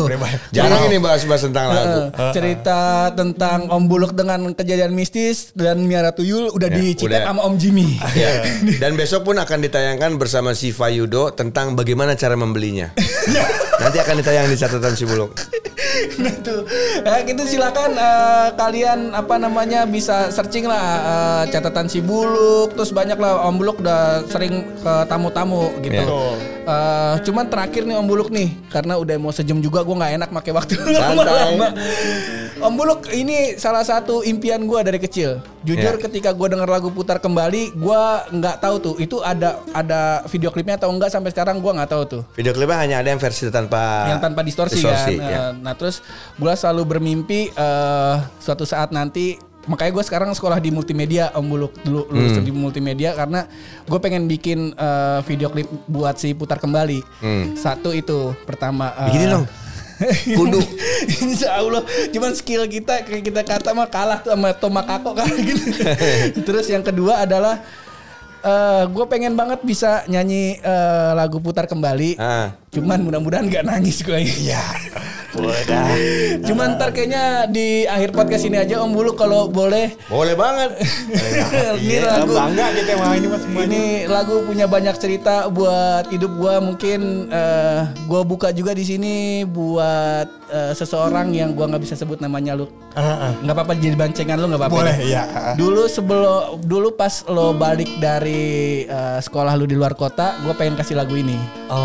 [0.55, 2.01] Jarang ini bahas-bahas tentang lagu.
[2.15, 7.21] Eh, cerita tentang Om Buluk dengan kejadian mistis dan Miara Tuyul udah dicitak udah.
[7.33, 7.89] sama Om Jimmy.
[8.19, 8.43] Ya.
[8.81, 12.91] Dan besok pun akan ditayangkan bersama Siva Yudo tentang bagaimana cara membelinya.
[13.81, 15.31] Nanti akan ditayang di catatan si Buluk.
[16.23, 16.63] nah tuh
[17.03, 22.91] ya gitu silakan eh, kalian apa namanya bisa searching lah eh, catatan si buluk terus
[22.91, 26.05] banyak lah om buluk udah sering ke tamu-tamu gitu Ya.
[26.69, 30.29] Eh, cuman terakhir nih om buluk nih karena udah mau sejam juga gue nggak enak
[30.31, 31.67] pakai waktu lama-lama
[32.63, 35.29] om buluk ini salah satu impian gue dari kecil
[35.61, 36.01] jujur Ya.
[36.01, 38.01] ketika gue denger lagu putar kembali gue
[38.31, 42.03] nggak tahu tuh itu ada ada video klipnya atau enggak sampai sekarang gue nggak tahu
[42.05, 45.11] tuh Video klipnya hanya ada yang versi tanpa yang tanpa distorsi, kan.
[45.13, 45.39] ya.
[45.45, 45.99] Eh, Nah terus
[46.35, 51.73] gue selalu bermimpi eh suatu saat nanti makanya gue sekarang sekolah di multimedia Om Buluk
[51.79, 52.41] dulu lulus Hmm.
[52.41, 53.45] di multimedia karena
[53.83, 57.03] gue pengen bikin eh, video klip buat si putar kembali.
[57.53, 58.89] Satu itu pertama.
[58.95, 59.33] eh, Begini Hmm.
[59.35, 59.45] dong.
[60.39, 60.61] Kudu.
[61.21, 65.27] Insya Allah Cuman skill kita Kayak kita kata mah kalah tuh sama Toma Kako kan
[65.47, 65.65] gitu.
[66.47, 67.59] Terus yang kedua adalah
[68.39, 72.55] eh gue pengen banget bisa nyanyi eh, lagu putar kembali Ah.
[72.71, 74.63] Cuman mudah-mudahan gak nangis gue Iya
[76.47, 79.93] Cuman ntar kayaknya di akhir podcast ini aja Om Bulu kalau boleh.
[80.09, 80.73] Boleh banget.
[81.79, 86.57] Ini lagu bangga kita mah ini mas ini lagu punya banyak cerita buat hidup gua.
[86.59, 92.17] Mungkin eh, gua buka juga di sini buat eh, seseorang yang gua nggak bisa sebut
[92.19, 92.65] namanya lu.
[93.45, 94.75] Nggak apa-apa jadi bancengan lu nggak apa-apa.
[94.81, 95.23] Boleh, ya?
[95.29, 95.53] iya.
[95.55, 100.75] dulu sebelum dulu pas lo balik dari eh, sekolah lu di luar kota gua pengen
[100.79, 101.37] kasih lagu ini.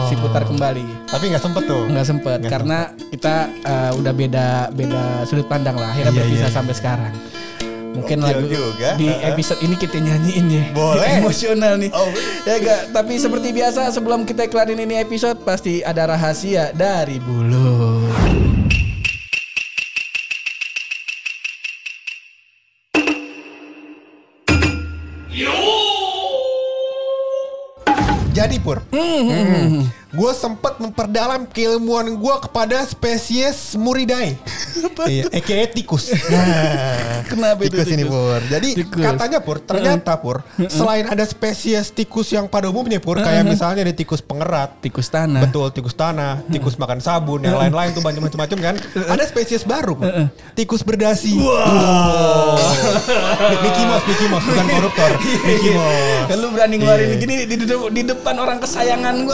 [0.09, 1.13] Si putar kembali.
[1.13, 1.85] Tapi nggak sempet tuh.
[1.85, 5.91] nggak sempet karena kita eh, udah beda beda sudut pandang lah.
[5.93, 6.57] Akhirnya Iya, berpisah iya.
[6.57, 7.15] sampai sekarang.
[7.95, 8.91] Mungkin Gokil lagu juga.
[8.99, 10.65] di episode ini kita nyanyiin ya.
[10.75, 11.11] Boleh.
[11.23, 11.91] emosional nih.
[11.95, 12.11] Oh.
[12.43, 18.03] ya gak tapi seperti biasa sebelum kita kelarin ini episode pasti ada rahasia dari bulu.
[28.35, 28.83] Jadi pur,
[30.15, 34.39] gue sempat memperdalam keilmuan gue kepada spesies Muridae,
[35.11, 36.07] iya, aka tikus.
[36.35, 38.13] Nah, Kenapa itu tikus ini tikus?
[38.13, 38.41] pur?
[38.47, 39.03] Jadi Tikus.
[39.03, 40.37] katanya pur, ternyata pur,
[40.69, 45.43] selain ada spesies tikus yang pada umumnya pur, kayak misalnya ada tikus pengerat, tikus tanah
[45.43, 48.75] Betul, tikus tanah, tikus makan sabun, yang lain-lain tuh banyak macam-macam kan.
[49.09, 50.07] Ada spesies baru, Pur.
[50.55, 51.35] tikus berdasi.
[51.35, 52.55] Wow.
[53.57, 55.11] Mickey Mouse, Mickey Mouse, bukan koruptor.
[55.43, 56.25] Mickey Mouse.
[56.25, 57.17] Kan lu berani ngeluarin Iya.
[57.19, 59.33] gini di, di- di depan orang kesayangan lu.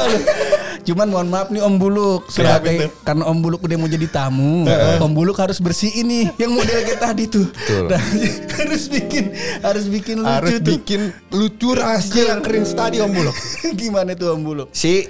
[0.80, 3.04] Cuman mohon maaf nih Om Buluk Kenapa sebagai itu?
[3.04, 4.64] karena Om Buluk udah mau jadi tamu,
[4.96, 7.46] Om Buluk harus bersih ini yang model kayak tadi tuh.
[7.84, 8.00] Nah,
[8.58, 9.24] harus bikin
[9.60, 10.66] harus bikin lucu Harus tuh.
[10.66, 11.00] bikin
[11.30, 13.36] lucu rahasia yang keren tadi Om Buluk.
[13.80, 14.68] Gimana tuh Om Buluk?
[14.72, 15.04] Si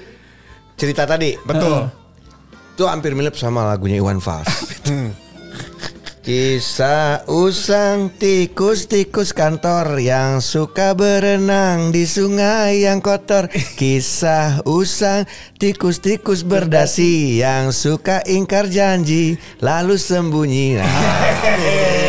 [0.74, 1.38] cerita tadi.
[1.38, 1.86] Betul.
[2.74, 4.48] Itu hampir mirip sama lagunya Iwan Fals.
[6.20, 13.48] Kisah usang tikus-tikus kantor yang suka berenang di sungai yang kotor.
[13.80, 15.24] Kisah usang
[15.56, 20.76] tikus-tikus berdasi yang suka ingkar janji lalu sembunyi.
[20.76, 20.84] Nah,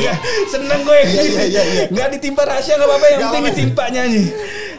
[0.00, 0.16] Iya,
[0.48, 1.00] seneng gue.
[1.92, 4.24] Nggak ditimpa rahasia nggak apa-apa yang penting ditimpa nyanyi.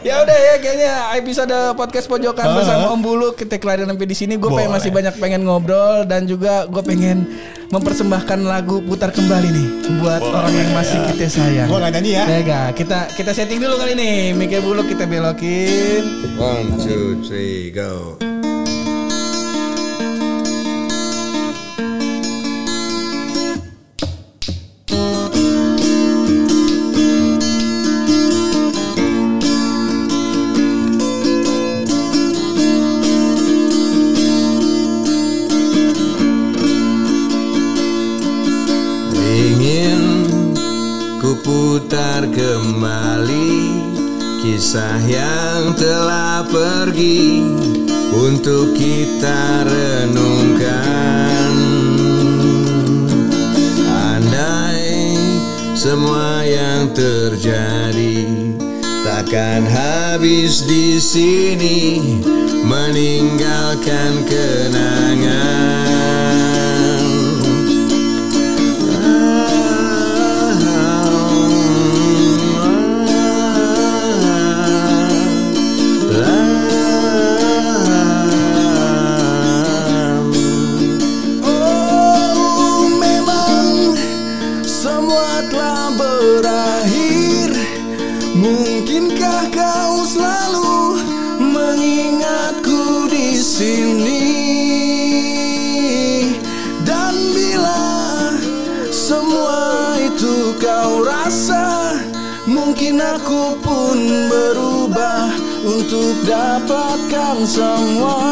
[0.02, 4.34] Ya udah ya kayaknya episode podcast pojokan bersama Om Bulu kita kelarin sampai di sini.
[4.34, 7.22] Gue pengen masih banyak pengen ngobrol dan juga gue pengen
[7.70, 9.68] mempersembahkan lagu putar kembali nih
[10.02, 11.70] buat orang yang masih kita sayang.
[11.70, 12.24] Gua nggak nyanyi ya.
[12.26, 12.68] Ya nggak?
[12.82, 14.34] kita kita setting dulu kali ini.
[14.34, 16.02] Mike Bulu kita belokin.
[16.34, 18.18] one, two, three, go.
[47.02, 47.42] Pergi
[48.14, 51.50] untuk kita renungkan.
[53.90, 55.18] Andai
[55.74, 58.22] semua yang terjadi
[59.02, 61.98] takkan habis di sini
[62.62, 65.81] meninggalkan kenangan.
[102.82, 105.30] Mungkin aku pun berubah
[105.62, 108.26] untuk dapatkan semua.